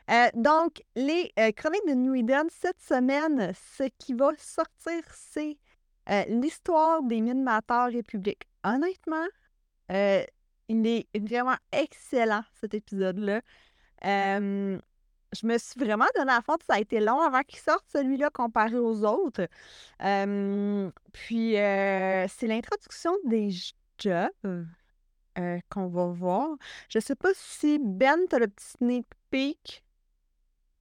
Euh, 0.10 0.27
donc, 0.34 0.84
les 0.95 1.32
euh, 1.38 1.51
chroniques 1.51 1.88
de 1.88 1.93
New 1.93 2.15
Eden, 2.15 2.47
cette 2.49 2.79
semaine, 2.82 3.53
ce 3.53 3.84
qui 3.99 4.13
va 4.15 4.32
sortir, 4.38 5.03
c'est 5.13 5.58
euh, 6.10 6.23
l'histoire 6.27 7.03
des 7.03 7.21
mines-mateurs 7.21 7.91
républiques. 7.91 8.48
Honnêtement, 8.63 9.26
euh, 9.91 10.24
il 10.67 10.88
est 10.88 11.08
vraiment 11.19 11.58
excellent, 11.72 12.43
cet 12.60 12.74
épisode-là. 12.74 13.41
Euh, 14.06 14.80
je 15.34 15.48
me 15.48 15.58
suis 15.58 15.80
vraiment 15.80 16.08
donné 16.15 16.32
à 16.32 16.41
fond, 16.41 16.58
ça 16.67 16.76
a 16.76 16.80
été 16.80 17.00
long 17.00 17.19
avant 17.22 17.41
qu'il 17.43 17.60
sorte, 17.60 17.86
celui-là, 17.93 18.30
comparé 18.32 18.78
aux 18.78 19.04
autres. 19.06 19.48
Euh, 20.04 20.91
puis, 21.13 21.58
euh, 21.58 22.28
c'est 22.28 22.48
l'introduction 22.48 23.12
des 23.26 23.50
jobs 24.00 24.32
euh, 25.38 25.60
qu'on 25.69 25.88
va 25.88 26.08
voir. 26.08 26.58
Je 26.89 27.00
sais 27.00 27.15
pas 27.15 27.30
si 27.36 27.80
Ben, 27.80 28.19
t'as 28.30 28.39
le 28.39 28.48
petit 28.48 28.67
sneak 28.78 29.06
peek. 29.30 29.84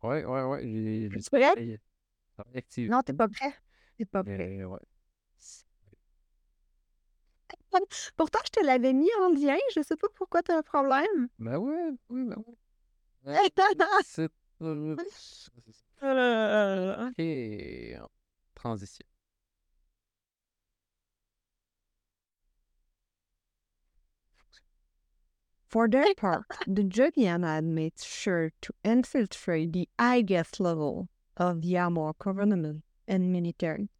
Ouais, 0.03 0.25
ouais, 0.25 0.43
ouais. 0.45 0.62
J'ai 0.62 1.11
j'ai 1.11 1.17
Es-tu 1.17 1.31
prêt? 1.31 1.55
Non, 2.88 3.03
t'es 3.03 3.12
pas 3.12 3.29
prêt? 3.29 3.55
T'es 3.97 4.05
pas 4.05 4.25
prêt. 4.25 4.64
ouais. 4.64 4.79
Pourtant, 8.16 8.40
je 8.44 8.50
te 8.50 8.64
l'avais 8.64 8.92
mis 8.92 9.11
en 9.20 9.30
lien. 9.30 9.58
Je 9.74 9.82
sais 9.82 9.96
pas 9.96 10.08
pourquoi 10.14 10.42
t'as 10.42 10.58
un 10.58 10.62
problème. 10.62 11.28
Ben 11.38 11.56
ouais, 11.58 11.90
oui, 12.08 12.24
ben 12.24 12.37
ouais. 12.46 12.54
C'est 14.04 14.30
Euh, 16.02 17.08
OK. 17.08 18.08
Transition. 18.54 19.04
For 25.66 25.88
their 25.88 26.14
part, 26.16 26.46
the 26.66 26.82
Joviana 26.82 27.56
had 27.56 27.64
made 27.64 27.98
sure 28.00 28.52
to 28.62 28.72
infiltrate 28.84 29.72
the 29.72 29.88
highest 29.98 30.61
level 30.61 31.08
of 31.37 31.61
the 31.62 31.76
Amor 31.76 32.14
government 32.18 32.84
and 33.06 33.32
military. 33.32 33.90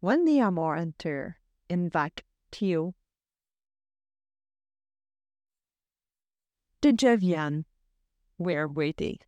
When 0.00 0.24
the 0.24 0.40
Amor 0.40 0.76
enter 0.76 1.38
invite 1.68 2.22
Jovian 6.92 7.64
were 8.38 8.66
waiting. 8.66 9.18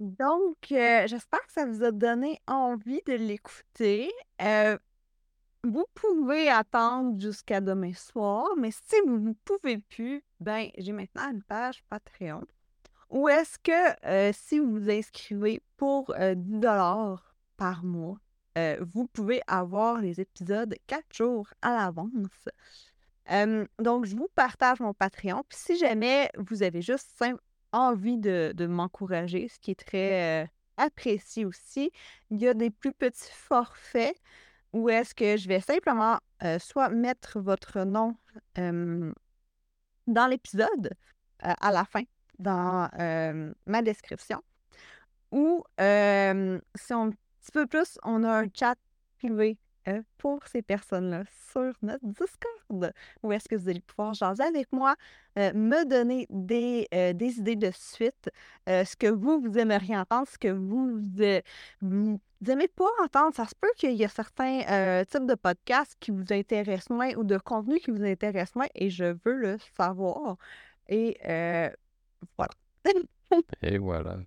Donc, 0.00 0.70
euh, 0.70 1.06
j'espère 1.08 1.44
que 1.46 1.52
ça 1.52 1.66
vous 1.66 1.82
a 1.82 1.90
donné 1.90 2.40
envie 2.46 3.02
de 3.06 3.14
l'écouter. 3.14 4.12
Euh, 4.40 4.78
vous 5.64 5.86
pouvez 5.94 6.48
attendre 6.48 7.20
jusqu'à 7.20 7.60
demain 7.60 7.92
soir, 7.94 8.46
mais 8.56 8.70
si 8.70 8.94
vous 9.06 9.18
ne 9.18 9.32
pouvez 9.44 9.78
plus, 9.78 10.22
ben, 10.38 10.68
j'ai 10.78 10.92
maintenant 10.92 11.30
une 11.32 11.42
page 11.42 11.82
Patreon. 11.88 12.44
Ou 13.10 13.28
est-ce 13.28 13.58
que 13.58 14.06
euh, 14.06 14.32
si 14.32 14.60
vous 14.60 14.70
vous 14.70 14.90
inscrivez 14.90 15.62
pour 15.76 16.14
euh, 16.14 16.34
10 16.36 16.60
par 17.58 17.84
mois, 17.84 18.18
euh, 18.56 18.78
vous 18.80 19.06
pouvez 19.06 19.42
avoir 19.46 20.00
les 20.00 20.20
épisodes 20.20 20.74
4 20.86 21.04
jours 21.14 21.48
à 21.60 21.76
l'avance. 21.76 22.48
Euh, 23.30 23.66
donc, 23.78 24.06
je 24.06 24.16
vous 24.16 24.28
partage 24.34 24.80
mon 24.80 24.94
Patreon. 24.94 25.44
Puis 25.48 25.58
si 25.58 25.76
jamais 25.76 26.30
vous 26.38 26.62
avez 26.62 26.80
juste 26.80 27.22
envie 27.72 28.16
de, 28.16 28.66
m'encourager, 28.66 29.48
ce 29.48 29.58
qui 29.58 29.72
est 29.72 29.86
très 29.86 30.44
euh, 30.44 30.46
apprécié 30.78 31.44
aussi, 31.44 31.92
il 32.30 32.40
y 32.40 32.48
a 32.48 32.54
des 32.54 32.70
plus 32.70 32.92
petits 32.92 33.32
forfaits 33.32 34.16
où 34.72 34.88
est-ce 34.88 35.14
que 35.14 35.36
je 35.36 35.48
vais 35.48 35.60
simplement 35.60 36.18
soit 36.58 36.88
mettre 36.88 37.40
votre 37.40 37.84
nom 37.84 38.14
dans 38.56 40.26
l'épisode 40.26 40.90
à 41.40 41.72
la 41.72 41.84
fin, 41.84 42.02
dans 42.38 42.88
ma 43.66 43.82
description, 43.82 44.42
ou 45.32 45.64
si 45.78 46.92
on 46.92 47.10
petit 47.48 47.52
peu 47.52 47.66
plus, 47.66 47.98
on 48.04 48.24
a 48.24 48.42
un 48.42 48.46
chat 48.52 48.76
privé 49.18 49.56
euh, 49.88 50.02
pour 50.18 50.46
ces 50.46 50.60
personnes-là 50.60 51.24
sur 51.50 51.72
notre 51.80 52.04
Discord, 52.04 52.92
où 53.22 53.32
est-ce 53.32 53.48
que 53.48 53.56
vous 53.56 53.68
allez 53.68 53.80
pouvoir 53.80 54.12
jaser 54.12 54.42
avec 54.42 54.70
moi, 54.70 54.96
euh, 55.38 55.52
me 55.54 55.88
donner 55.88 56.26
des, 56.28 56.86
euh, 56.92 57.14
des 57.14 57.38
idées 57.38 57.56
de 57.56 57.70
suite, 57.72 58.30
ce 58.66 58.96
que 58.96 59.06
vous, 59.06 59.40
vous 59.40 59.56
aimeriez 59.56 59.96
entendre, 59.96 60.28
ce 60.28 60.36
que 60.36 60.48
vous, 60.48 61.00
n'aimez 61.80 62.68
pas 62.68 62.90
entendre. 63.02 63.34
Ça 63.34 63.46
se 63.46 63.54
peut 63.58 63.70
qu'il 63.78 63.94
y 63.94 64.04
a 64.04 64.08
certains 64.08 65.04
types 65.04 65.26
de 65.26 65.34
podcasts 65.34 65.96
qui 66.00 66.10
vous 66.10 66.32
intéressent 66.32 66.90
moins 66.90 67.14
ou 67.14 67.24
de 67.24 67.38
contenu 67.38 67.78
qui 67.78 67.90
vous 67.90 68.04
intéresse 68.04 68.54
moins 68.54 68.68
et 68.74 68.90
je 68.90 69.16
veux 69.24 69.34
le 69.34 69.56
savoir. 69.76 70.36
Et 70.88 71.16
voilà. 72.36 72.52
Et 73.62 73.78
voilà. 73.78 74.18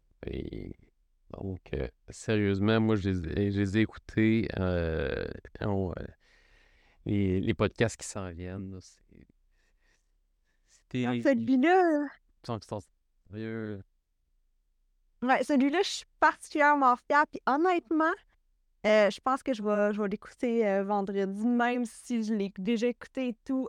Donc, 1.33 1.59
euh, 1.73 1.87
sérieusement, 2.09 2.79
moi, 2.79 2.95
je 2.95 3.09
les, 3.09 3.51
je 3.51 3.59
les 3.59 3.77
ai 3.77 3.81
écoutés. 3.81 4.47
euh, 4.59 5.25
on, 5.61 5.91
euh, 5.91 6.05
les, 7.05 7.39
les 7.39 7.53
podcasts 7.53 7.97
qui 7.97 8.07
s'en 8.07 8.29
viennent. 8.31 8.79
C'était. 10.69 11.21
Celui-là, 11.21 12.07
que 12.59 12.65
c'est 12.65 12.75
sérieux. 13.29 13.81
ouais, 15.21 15.43
celui-là, 15.43 15.79
je 15.83 15.89
suis 15.89 16.05
particulièrement 16.19 16.95
fière. 17.07 17.25
Puis 17.31 17.41
honnêtement, 17.45 18.13
je 18.83 19.19
pense 19.21 19.43
que 19.43 19.53
je 19.53 19.63
vais, 19.63 19.93
je 19.93 20.01
vais 20.01 20.09
l'écouter 20.09 20.83
vendredi, 20.83 21.45
même 21.45 21.85
si 21.85 22.23
je 22.23 22.33
l'ai 22.33 22.51
déjà 22.57 22.87
écouté 22.87 23.29
et 23.29 23.35
tout. 23.45 23.67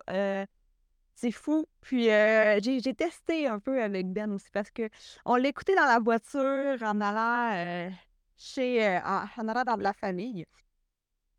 C'est 1.22 1.30
fou. 1.30 1.66
Puis 1.80 2.10
euh, 2.10 2.58
j'ai 2.62 2.80
j'ai 2.80 2.94
testé 2.94 3.46
un 3.46 3.60
peu 3.60 3.80
avec 3.80 4.08
Ben 4.08 4.32
aussi 4.32 4.50
parce 4.52 4.70
que 4.72 4.88
on 5.24 5.36
l'a 5.36 5.48
écouté 5.48 5.74
dans 5.76 5.86
la 5.86 6.00
voiture 6.00 6.76
en 6.82 7.00
allant 7.00 7.52
euh, 7.54 7.90
chez 8.36 8.84
euh, 8.84 8.98
en, 9.04 9.48
allant 9.48 9.62
dans 9.64 9.76
la 9.76 9.92
famille. 9.92 10.44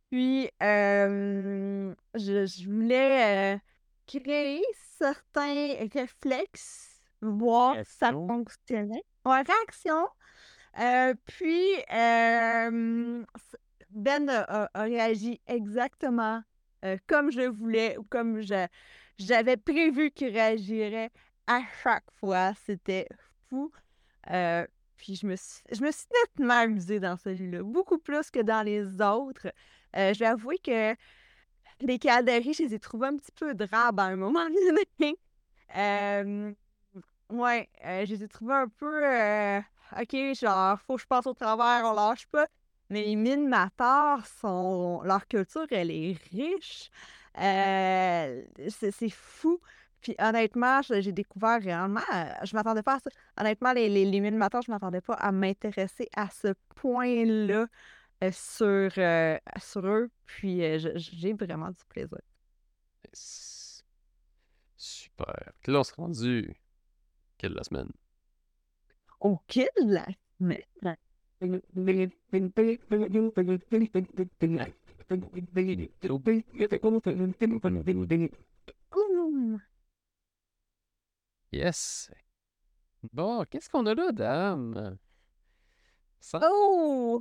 Puis 0.10 0.50
euh, 0.62 1.94
je, 2.16 2.46
je 2.46 2.70
voulais 2.70 3.56
euh, 3.56 3.60
créer 4.08 4.64
certains 4.98 5.76
réflexes, 5.94 7.02
voir 7.22 7.76
si 7.84 7.98
ça 7.98 8.12
fonctionnait. 8.12 9.04
Ouais, 9.26 9.42
réaction. 9.42 10.08
Puis 11.26 11.76
Ben 13.90 14.30
a 14.30 14.70
réagi 14.76 15.42
exactement 15.48 16.42
euh, 16.84 16.98
comme 17.08 17.32
je 17.32 17.42
voulais 17.42 17.98
ou 17.98 18.04
comme 18.04 18.42
j'avais 19.18 19.58
prévu 19.58 20.12
qu'il 20.12 20.34
réagirait 20.34 21.12
à 21.48 21.62
chaque 21.82 22.12
fois. 22.20 22.54
C'était 22.66 23.08
fou. 23.50 23.72
Euh, 24.32 24.66
puis 24.98 25.16
je 25.16 25.26
me 25.26 25.36
suis, 25.36 25.62
je 25.72 25.82
me 25.82 25.92
suis 25.92 26.08
nettement 26.22 26.60
amusée 26.60 27.00
dans 27.00 27.18
celui-là, 27.18 27.64
beaucoup 27.64 27.98
plus 27.98 28.30
que 28.32 28.40
dans 28.40 28.64
les 28.64 29.02
autres. 29.02 29.48
Euh, 29.96 30.14
je 30.14 30.20
vais 30.20 30.26
avouer 30.26 30.58
que 30.58 30.96
les 31.82 32.00
calderies, 32.00 32.54
je 32.54 32.64
les 32.64 32.74
ai 32.76 32.80
trouvés 32.80 33.08
un 33.08 33.18
petit 33.18 33.32
peu 33.32 33.54
drabes 33.54 34.00
à 34.00 34.04
un 34.04 34.16
moment 34.16 34.46
donné. 35.00 35.18
Ouais, 37.30 37.70
je 37.82 38.14
les 38.14 38.24
ai 38.24 38.28
trouvés 38.28 38.54
un 38.54 38.68
peu. 38.68 39.62
ok, 40.00 40.36
genre, 40.36 40.80
faut 40.82 40.96
que 40.96 41.02
je 41.02 41.08
passe 41.08 41.28
au 41.28 41.34
travers, 41.34 41.84
on 41.86 41.94
lâche 41.94 42.28
pas. 42.28 42.48
Mais 42.94 43.06
les 43.06 43.16
mines 43.16 43.48
mateurs 43.48 44.24
sont. 44.28 45.02
Leur 45.04 45.28
culture, 45.28 45.66
elle 45.72 45.90
est 45.90 46.16
riche. 46.32 46.92
Euh, 47.40 48.44
c'est 48.70 49.10
fou. 49.10 49.60
Puis 50.00 50.16
honnêtement, 50.20 50.82
j'ai 50.84 51.12
découvert 51.12 51.60
réellement. 51.60 52.02
euh, 52.14 52.26
je 52.44 52.56
m'attendais 52.56 52.84
pas 52.84 52.98
à 52.98 53.00
ça. 53.00 53.10
Honnêtement, 53.40 53.74
les, 53.74 53.90
les, 53.90 54.06
les 54.06 54.20
mines 54.20 54.38
mateurs, 54.38 54.62
je 54.62 54.72
m'attendais 54.72 55.02
pas 55.02 55.16
à 55.16 55.32
m'intéresser 55.32 56.08
à 56.16 56.30
ce 56.30 56.54
point-là 56.76 57.66
euh, 58.24 58.32
sur, 58.32 58.92
euh, 59.00 59.38
sur 59.58 59.88
eux. 59.88 60.12
Puis 60.28 60.62
j'ai 60.96 61.34
vraiment 61.34 61.70
du 61.72 61.84
plaisir. 61.90 62.20
Super. 64.78 65.54
Là, 65.66 65.80
on 65.80 65.84
s'est 65.84 65.96
rendu. 65.98 66.62
Quelle 67.38 67.52
de 67.54 67.58
la 67.58 67.64
semaine? 67.64 67.92
Ok, 69.20 69.60
la 69.78 70.06
semaine? 70.38 70.98
Yes. 81.52 82.10
Bon, 83.12 83.44
qu'est-ce 83.50 83.70
qu'on 83.70 83.86
a 83.86 83.94
là, 83.94 84.12
dame? 84.12 84.98
Oh! 86.42 87.20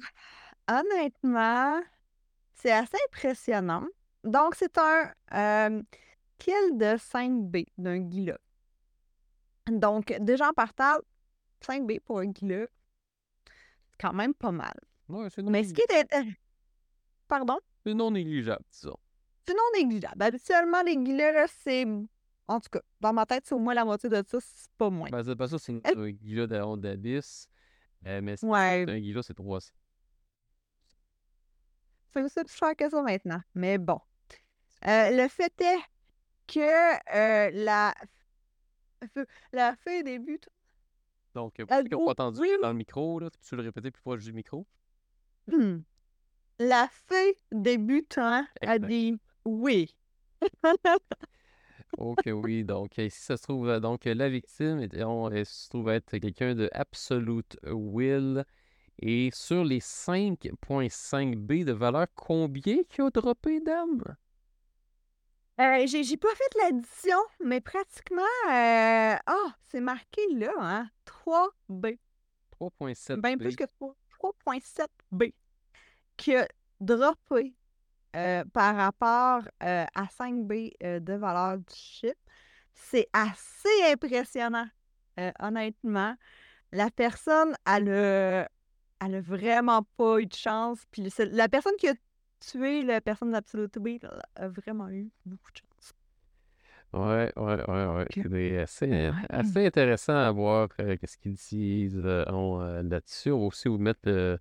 Honnêtement, 0.68 1.80
c'est 2.54 2.70
assez 2.70 2.96
impressionnant. 3.08 3.86
Donc, 4.24 4.54
c'est 4.54 4.78
un 4.78 5.12
euh, 5.34 5.82
kill 6.38 6.78
de 6.78 6.96
5B 6.96 7.66
d'un 7.76 8.08
Gila. 8.08 8.38
Donc, 9.66 10.14
déjà 10.20 10.48
en 10.48 10.52
partant, 10.52 10.98
5B 11.60 12.00
pour 12.00 12.20
un 12.20 12.32
Gila, 12.32 12.66
quand 14.02 14.12
même 14.12 14.34
pas 14.34 14.50
mal. 14.50 14.74
Ouais, 15.08 15.28
c'est 15.30 15.42
non, 15.42 15.50
Mais 15.50 15.62
ce 15.64 15.72
qui 15.72 15.80
est. 15.82 16.08
Pardon? 17.28 17.58
c'est 17.86 17.94
non 17.94 18.10
négligeable, 18.10 18.64
disons. 18.70 18.96
C'est 19.46 19.54
non 19.54 19.62
négligeable. 19.80 20.22
Habituellement, 20.22 20.82
les 20.82 20.96
là, 20.96 21.46
c'est. 21.48 21.86
En 22.48 22.60
tout 22.60 22.68
cas, 22.70 22.80
dans 23.00 23.12
ma 23.12 23.24
tête, 23.24 23.46
c'est 23.46 23.54
au 23.54 23.58
moins 23.58 23.74
la 23.74 23.84
moitié 23.84 24.08
de 24.08 24.22
ça, 24.26 24.38
c'est 24.40 24.70
pas 24.76 24.90
moins. 24.90 25.08
Ben, 25.08 25.22
c'est 25.22 25.36
pas 25.36 25.48
ça, 25.48 25.58
c'est 25.58 25.80
un 25.96 26.10
guilla 26.10 26.46
de 26.46 26.76
d'Abyss. 26.76 27.48
Euh, 28.06 28.20
mais 28.20 28.36
c'est 28.36 28.46
Ouais. 28.46 28.84
un 28.88 28.98
guilla, 28.98 29.22
c'est 29.22 29.34
300. 29.34 29.72
C'est 32.12 32.22
aussi 32.22 32.40
plus 32.44 32.54
cher 32.54 32.76
que 32.76 32.90
ça 32.90 33.00
maintenant. 33.02 33.40
Mais 33.54 33.78
bon. 33.78 34.00
Euh, 34.86 35.10
le 35.10 35.28
fait 35.28 35.52
est 35.60 35.78
que 36.48 37.16
euh, 37.16 37.50
la, 37.54 37.94
la 39.52 39.76
des 40.02 40.18
buts. 40.18 40.40
Donc, 41.34 41.54
pour 41.56 41.78
ceux 41.78 41.88
qui 41.88 41.94
n'ont 41.94 42.04
pas 42.04 42.12
entendu 42.12 42.40
dans 42.60 42.68
le 42.68 42.74
micro, 42.74 43.18
là, 43.18 43.30
tu 43.30 43.38
peux 43.50 43.56
le 43.56 43.62
répéter 43.62 43.90
plus 43.90 44.02
proche 44.02 44.24
du 44.24 44.32
micro? 44.32 44.66
Hmm. 45.50 45.78
La 46.58 46.88
fin 46.88 47.30
débutant 47.52 48.44
a 48.62 48.78
dit 48.78 49.18
oui. 49.44 49.94
Ok, 51.98 52.28
oui. 52.32 52.64
Donc, 52.64 52.96
ici, 52.98 53.20
ça 53.20 53.36
se 53.36 53.42
trouve, 53.42 53.78
donc, 53.80 54.04
la 54.04 54.28
victime 54.28 54.86
on- 55.04 55.30
elle 55.30 55.46
se 55.46 55.68
trouve 55.68 55.88
être 55.90 56.18
quelqu'un 56.18 56.54
de 56.54 56.68
Absolute 56.72 57.58
Will. 57.66 58.44
Et 59.00 59.30
sur 59.32 59.64
les 59.64 59.80
5.5 59.80 61.36
B 61.38 61.64
de 61.64 61.72
valeur, 61.72 62.06
combien 62.14 62.82
qui 62.88 63.02
a 63.02 63.10
droppé, 63.10 63.60
dame? 63.60 64.02
Euh, 65.60 65.86
j'ai 65.86 66.02
j'ai 66.02 66.16
pas 66.16 66.34
fait 66.34 66.58
l'addition, 66.62 67.18
mais 67.44 67.60
pratiquement. 67.60 68.22
euh, 68.50 69.16
Ah, 69.26 69.56
c'est 69.70 69.80
marqué 69.80 70.22
là, 70.34 70.52
hein? 70.58 70.88
3B. 71.06 71.98
3.7 72.58 73.20
Bien 73.20 73.36
B. 73.36 73.40
plus 73.40 73.56
que 73.56 73.64
3. 73.64 73.94
3.7 74.18 74.86
B. 75.10 75.24
Qui 76.16 76.36
a 76.36 76.48
droppé 76.80 77.54
euh, 78.16 78.44
par 78.52 78.76
rapport 78.76 79.42
à 79.60 80.08
5 80.10 80.46
B 80.46 80.70
euh, 80.82 81.00
de 81.00 81.12
valeur 81.14 81.58
du 81.58 81.74
chip. 81.74 82.16
C'est 82.74 83.08
assez 83.12 83.82
impressionnant, 83.92 84.66
honnêtement. 85.40 86.16
La 86.72 86.90
personne, 86.90 87.54
elle 87.66 87.90
a, 87.90 88.48
elle 89.04 89.14
a 89.16 89.20
vraiment 89.20 89.82
pas 89.98 90.18
eu 90.20 90.26
de 90.26 90.34
chance. 90.34 90.80
Puis 90.90 91.06
la 91.18 91.48
personne 91.48 91.76
qui 91.76 91.88
a 91.88 91.94
tué 92.42 92.82
la 92.82 93.00
personne 93.00 93.30
d'Absolute 93.32 93.78
B 93.78 94.02
là, 94.02 94.20
a 94.34 94.48
vraiment 94.48 94.88
eu 94.90 95.10
beaucoup 95.24 95.50
de 95.52 95.58
chance. 95.58 95.94
Ouais, 96.92 97.32
ouais, 97.36 97.70
ouais, 97.70 97.86
ouais. 97.86 98.64
C'est 98.66 99.10
assez, 99.30 99.66
intéressant 99.66 100.14
à 100.14 100.30
voir 100.30 100.68
euh, 100.80 100.96
qu'est-ce 100.98 101.16
qu'ils 101.16 101.34
disent 101.34 102.02
euh, 102.04 102.24
euh, 102.28 102.82
là-dessus. 102.82 103.30
On 103.30 103.40
va 103.40 103.46
aussi 103.46 103.68
vous 103.68 103.78
mettre 103.78 104.00
le, 104.04 104.38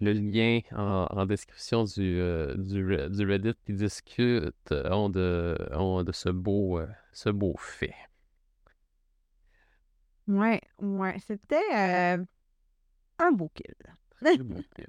le 0.00 0.12
lien 0.12 0.60
en, 0.72 1.06
en 1.10 1.24
description 1.24 1.84
du, 1.84 2.20
du, 2.56 3.08
du 3.08 3.26
Reddit 3.26 3.54
qui 3.64 3.72
discute 3.72 4.54
on, 4.70 5.08
de, 5.08 5.56
on, 5.72 6.02
de 6.02 6.12
ce 6.12 6.28
beau, 6.28 6.78
ce 7.12 7.30
beau 7.30 7.54
fait. 7.56 7.94
Ouais, 10.28 10.60
ouais. 10.78 11.16
C'était 11.20 12.18
un 13.18 13.32
beau 13.32 13.50
kill. 13.54 13.74
Très 14.20 14.36
beau 14.36 14.60
film. 14.76 14.88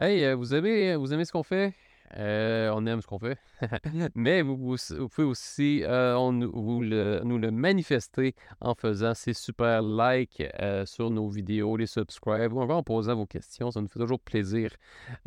Hey, 0.00 0.24
euh, 0.24 0.34
vous 0.34 0.54
aimez, 0.54 0.96
vous 0.96 1.12
aimez 1.12 1.26
ce 1.26 1.32
qu'on 1.32 1.42
fait? 1.42 1.74
Euh, 2.16 2.72
on 2.74 2.86
aime 2.86 3.02
ce 3.02 3.06
qu'on 3.06 3.18
fait. 3.18 3.38
Mais 4.14 4.40
vous, 4.40 4.56
pouvez 4.56 5.26
aussi 5.26 5.82
euh, 5.84 6.16
nous- 6.32 6.80
le- 6.80 7.50
manifester 7.50 8.34
en 8.62 8.74
faisant 8.74 9.12
ces 9.14 9.34
super 9.34 9.82
likes 9.82 10.42
euh, 10.60 10.86
sur 10.86 11.10
nos 11.10 11.28
vidéos, 11.28 11.76
les 11.76 11.86
subscribes, 11.86 12.54
ou 12.54 12.60
encore 12.60 12.78
en 12.78 12.82
posant 12.82 13.14
vos 13.14 13.26
questions. 13.26 13.70
Ça 13.70 13.82
nous 13.82 13.88
fait 13.88 14.00
toujours 14.00 14.20
plaisir 14.20 14.72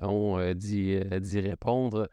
euh, 0.02 0.54
euh, 0.96 1.20
d'y 1.20 1.40
répondre. 1.40 2.10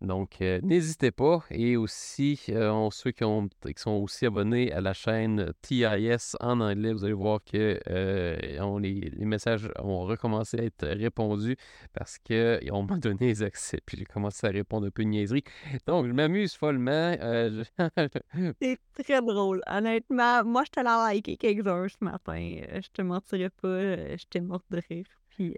Donc, 0.00 0.40
euh, 0.42 0.60
n'hésitez 0.62 1.10
pas. 1.10 1.42
Et 1.50 1.76
aussi, 1.76 2.40
euh, 2.50 2.88
ceux 2.92 3.10
qui, 3.10 3.24
ont, 3.24 3.48
qui 3.48 3.72
sont 3.82 3.90
aussi 3.92 4.26
abonnés 4.26 4.72
à 4.72 4.80
la 4.80 4.92
chaîne 4.92 5.52
TIS 5.60 6.36
en 6.40 6.60
anglais, 6.60 6.92
vous 6.92 7.04
allez 7.04 7.12
voir 7.14 7.40
que 7.44 7.80
euh, 7.90 8.36
on- 8.60 8.78
les, 8.78 9.10
messages 9.18 9.68
ont 9.80 10.00
recommencé 10.04 10.58
à 10.60 10.62
être 10.62 10.86
répondus 10.86 11.56
parce 11.92 12.16
qu'on 12.18 12.82
m'a 12.84 12.96
donné 12.98 13.26
les 13.26 13.42
accès. 13.42 13.80
Puis 13.84 13.96
j'ai 13.96 14.04
commencé 14.04 14.46
à 14.46 14.50
répondre 14.50 14.86
un 14.86 14.90
peu 14.90 15.02
de 15.02 15.08
niaiserie. 15.08 15.42
Donc, 15.86 16.06
je 16.06 16.12
m'amuse 16.12 16.54
follement. 16.54 17.14
je- 17.20 17.64
C'est 18.62 18.78
très 19.04 19.20
drôle. 19.20 19.62
Honnêtement, 19.66 20.44
moi, 20.44 20.62
je 20.64 20.70
te 20.70 20.80
l'ai 20.80 21.14
liké 21.16 21.36
quelques-uns 21.36 21.88
ce 21.88 21.96
matin. 22.04 22.36
Je 22.38 22.88
te 22.92 23.02
mentirais 23.02 23.50
pas. 23.50 23.68
euh, 23.68 24.16
J'étais 24.16 24.40
morte 24.40 24.64
de 24.70 24.80
rire. 24.88 25.06
Puis, 25.30 25.56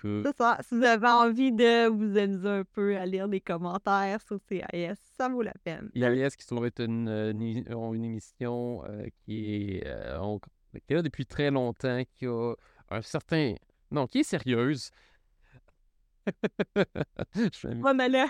Cool. 0.00 0.22
c'est 0.24 0.36
ça. 0.36 0.58
Si 0.62 0.74
vous 0.74 0.82
avez 0.84 1.06
envie 1.06 1.52
de 1.52 1.88
vous 1.88 2.16
amuser 2.18 2.48
un 2.48 2.64
peu 2.64 2.96
à 2.96 3.06
lire 3.06 3.28
des 3.28 3.40
commentaires 3.40 4.20
sur 4.22 4.38
CIS, 4.48 4.94
ça 5.16 5.28
vaut 5.28 5.42
la 5.42 5.54
peine. 5.64 5.90
Alias 6.04 6.34
qui 6.36 6.44
être 6.66 6.80
une, 6.80 7.08
une, 7.08 7.64
une 7.94 8.04
émission 8.04 8.82
euh, 8.86 9.06
qui, 9.24 9.76
est, 9.78 9.86
euh, 9.86 10.18
on- 10.20 10.38
qui 10.38 10.48
est 10.88 10.94
là 10.94 11.02
depuis 11.02 11.26
très 11.26 11.50
longtemps, 11.50 12.02
qui 12.18 12.26
a 12.26 12.54
un 12.90 13.02
certain. 13.02 13.54
Non, 13.90 14.06
qui 14.06 14.20
est 14.20 14.24
sérieuse. 14.24 14.90
Je 17.34 17.68
Ouais, 17.82 17.94
mais 17.94 18.08
là, 18.08 18.26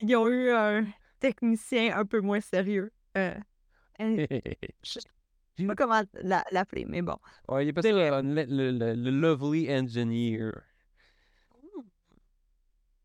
ils 0.00 0.14
ont 0.16 0.28
eu 0.28 0.50
un 0.50 0.84
technicien 1.18 1.96
un 1.96 2.04
peu 2.04 2.20
moins 2.20 2.40
sérieux. 2.40 2.92
Euh, 3.16 3.34
je 3.98 5.00
sais 5.00 5.66
pas 5.66 5.74
comment 5.74 6.02
la- 6.22 6.44
l'appeler, 6.52 6.84
mais 6.86 7.00
bon. 7.02 7.16
Ouais, 7.48 7.64
il 7.64 7.68
est 7.68 7.72
passé 7.72 7.92
le, 7.92 8.20
le, 8.22 8.44
le- 8.72 8.94
le 8.94 9.10
lovely 9.10 9.72
engineer. 9.72 10.52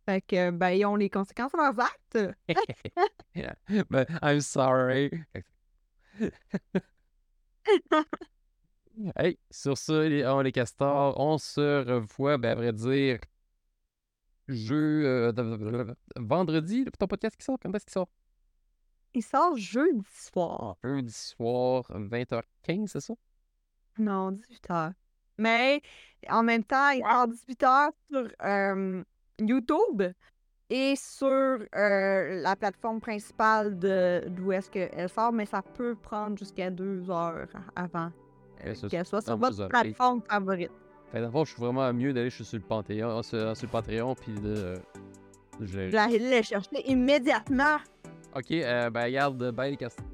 Fait 0.05 0.21
que, 0.21 0.49
ben, 0.51 0.69
ils 0.71 0.85
ont 0.85 0.95
les 0.95 1.09
conséquences 1.09 1.51
de 1.51 1.57
leurs 1.57 1.79
actes. 1.79 2.17
Yeah. 3.33 3.55
Ben, 3.89 4.05
I'm 4.21 4.41
sorry. 4.41 5.09
Hey, 9.15 9.39
sur 9.49 9.77
ça, 9.77 10.03
les, 10.03 10.25
on, 10.27 10.41
les 10.41 10.51
castors, 10.51 11.17
on 11.19 11.37
se 11.37 11.85
revoit, 11.85 12.37
ben, 12.37 12.51
à 12.51 12.55
vrai 12.55 12.73
dire, 12.73 13.19
jeu, 14.47 15.05
euh, 15.05 15.93
vendredi, 16.17 16.85
ton 16.99 17.07
podcast 17.07 17.37
qui 17.37 17.45
sort, 17.45 17.57
quand 17.61 17.73
est-ce 17.73 17.85
qu'il 17.85 17.93
sort? 17.93 18.09
Il 19.13 19.23
sort 19.23 19.55
jeudi 19.57 20.05
soir. 20.13 20.77
Jeudi 20.83 21.11
soir, 21.11 21.83
20h15, 21.89 22.87
c'est 22.87 22.99
ça? 22.99 23.13
Non, 23.97 24.31
18h. 24.31 24.93
Mais 25.37 25.81
en 26.29 26.43
même 26.43 26.63
temps, 26.63 26.89
il 26.89 27.01
sort 27.01 27.27
18h 27.27 27.91
sur 28.11 28.27
euh, 28.43 29.03
YouTube 29.39 30.03
et 30.69 30.95
sur 30.95 31.27
euh, 31.27 32.41
la 32.41 32.55
plateforme 32.55 33.01
principale 33.01 33.77
de 33.77 34.23
d'où 34.29 34.51
est-ce 34.51 34.69
qu'elle 34.69 35.09
sort, 35.09 35.33
mais 35.33 35.45
ça 35.45 35.61
peut 35.61 35.95
prendre 35.95 36.37
jusqu'à 36.37 36.69
deux 36.69 37.09
heures 37.09 37.47
avant 37.75 38.11
euh, 38.65 38.73
ça, 38.73 38.87
qu'elle 38.87 39.05
soit 39.05 39.21
sur 39.21 39.37
votre 39.37 39.67
plateforme 39.67 40.21
favorite. 40.29 40.71
Fait, 41.11 41.19
dans 41.19 41.25
le 41.25 41.31
fond, 41.31 41.43
je 41.43 41.51
suis 41.51 41.61
vraiment 41.61 41.91
mieux 41.91 42.13
d'aller 42.13 42.29
sur 42.29 42.45
le 42.53 42.59
Panthéon, 42.61 43.21
sur, 43.21 43.37
le 43.37 43.67
Patreon, 43.67 44.15
puis 44.15 44.33
de. 44.33 44.75
Je 45.59 45.77
vais 45.77 45.97
aller 45.97 46.37
le 46.37 46.41
chercher 46.41 46.89
immédiatement. 46.89 47.77
Ok, 48.33 48.51
euh, 48.51 48.89
ben, 48.89 49.03
regarde, 49.03 49.51
bye 49.51 49.71
les 49.71 49.77
castors. 49.77 50.05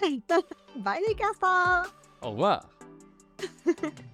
Bye 0.76 1.02
les 1.06 1.14
castors! 1.14 1.92
Au 2.22 2.30
revoir! 2.30 2.70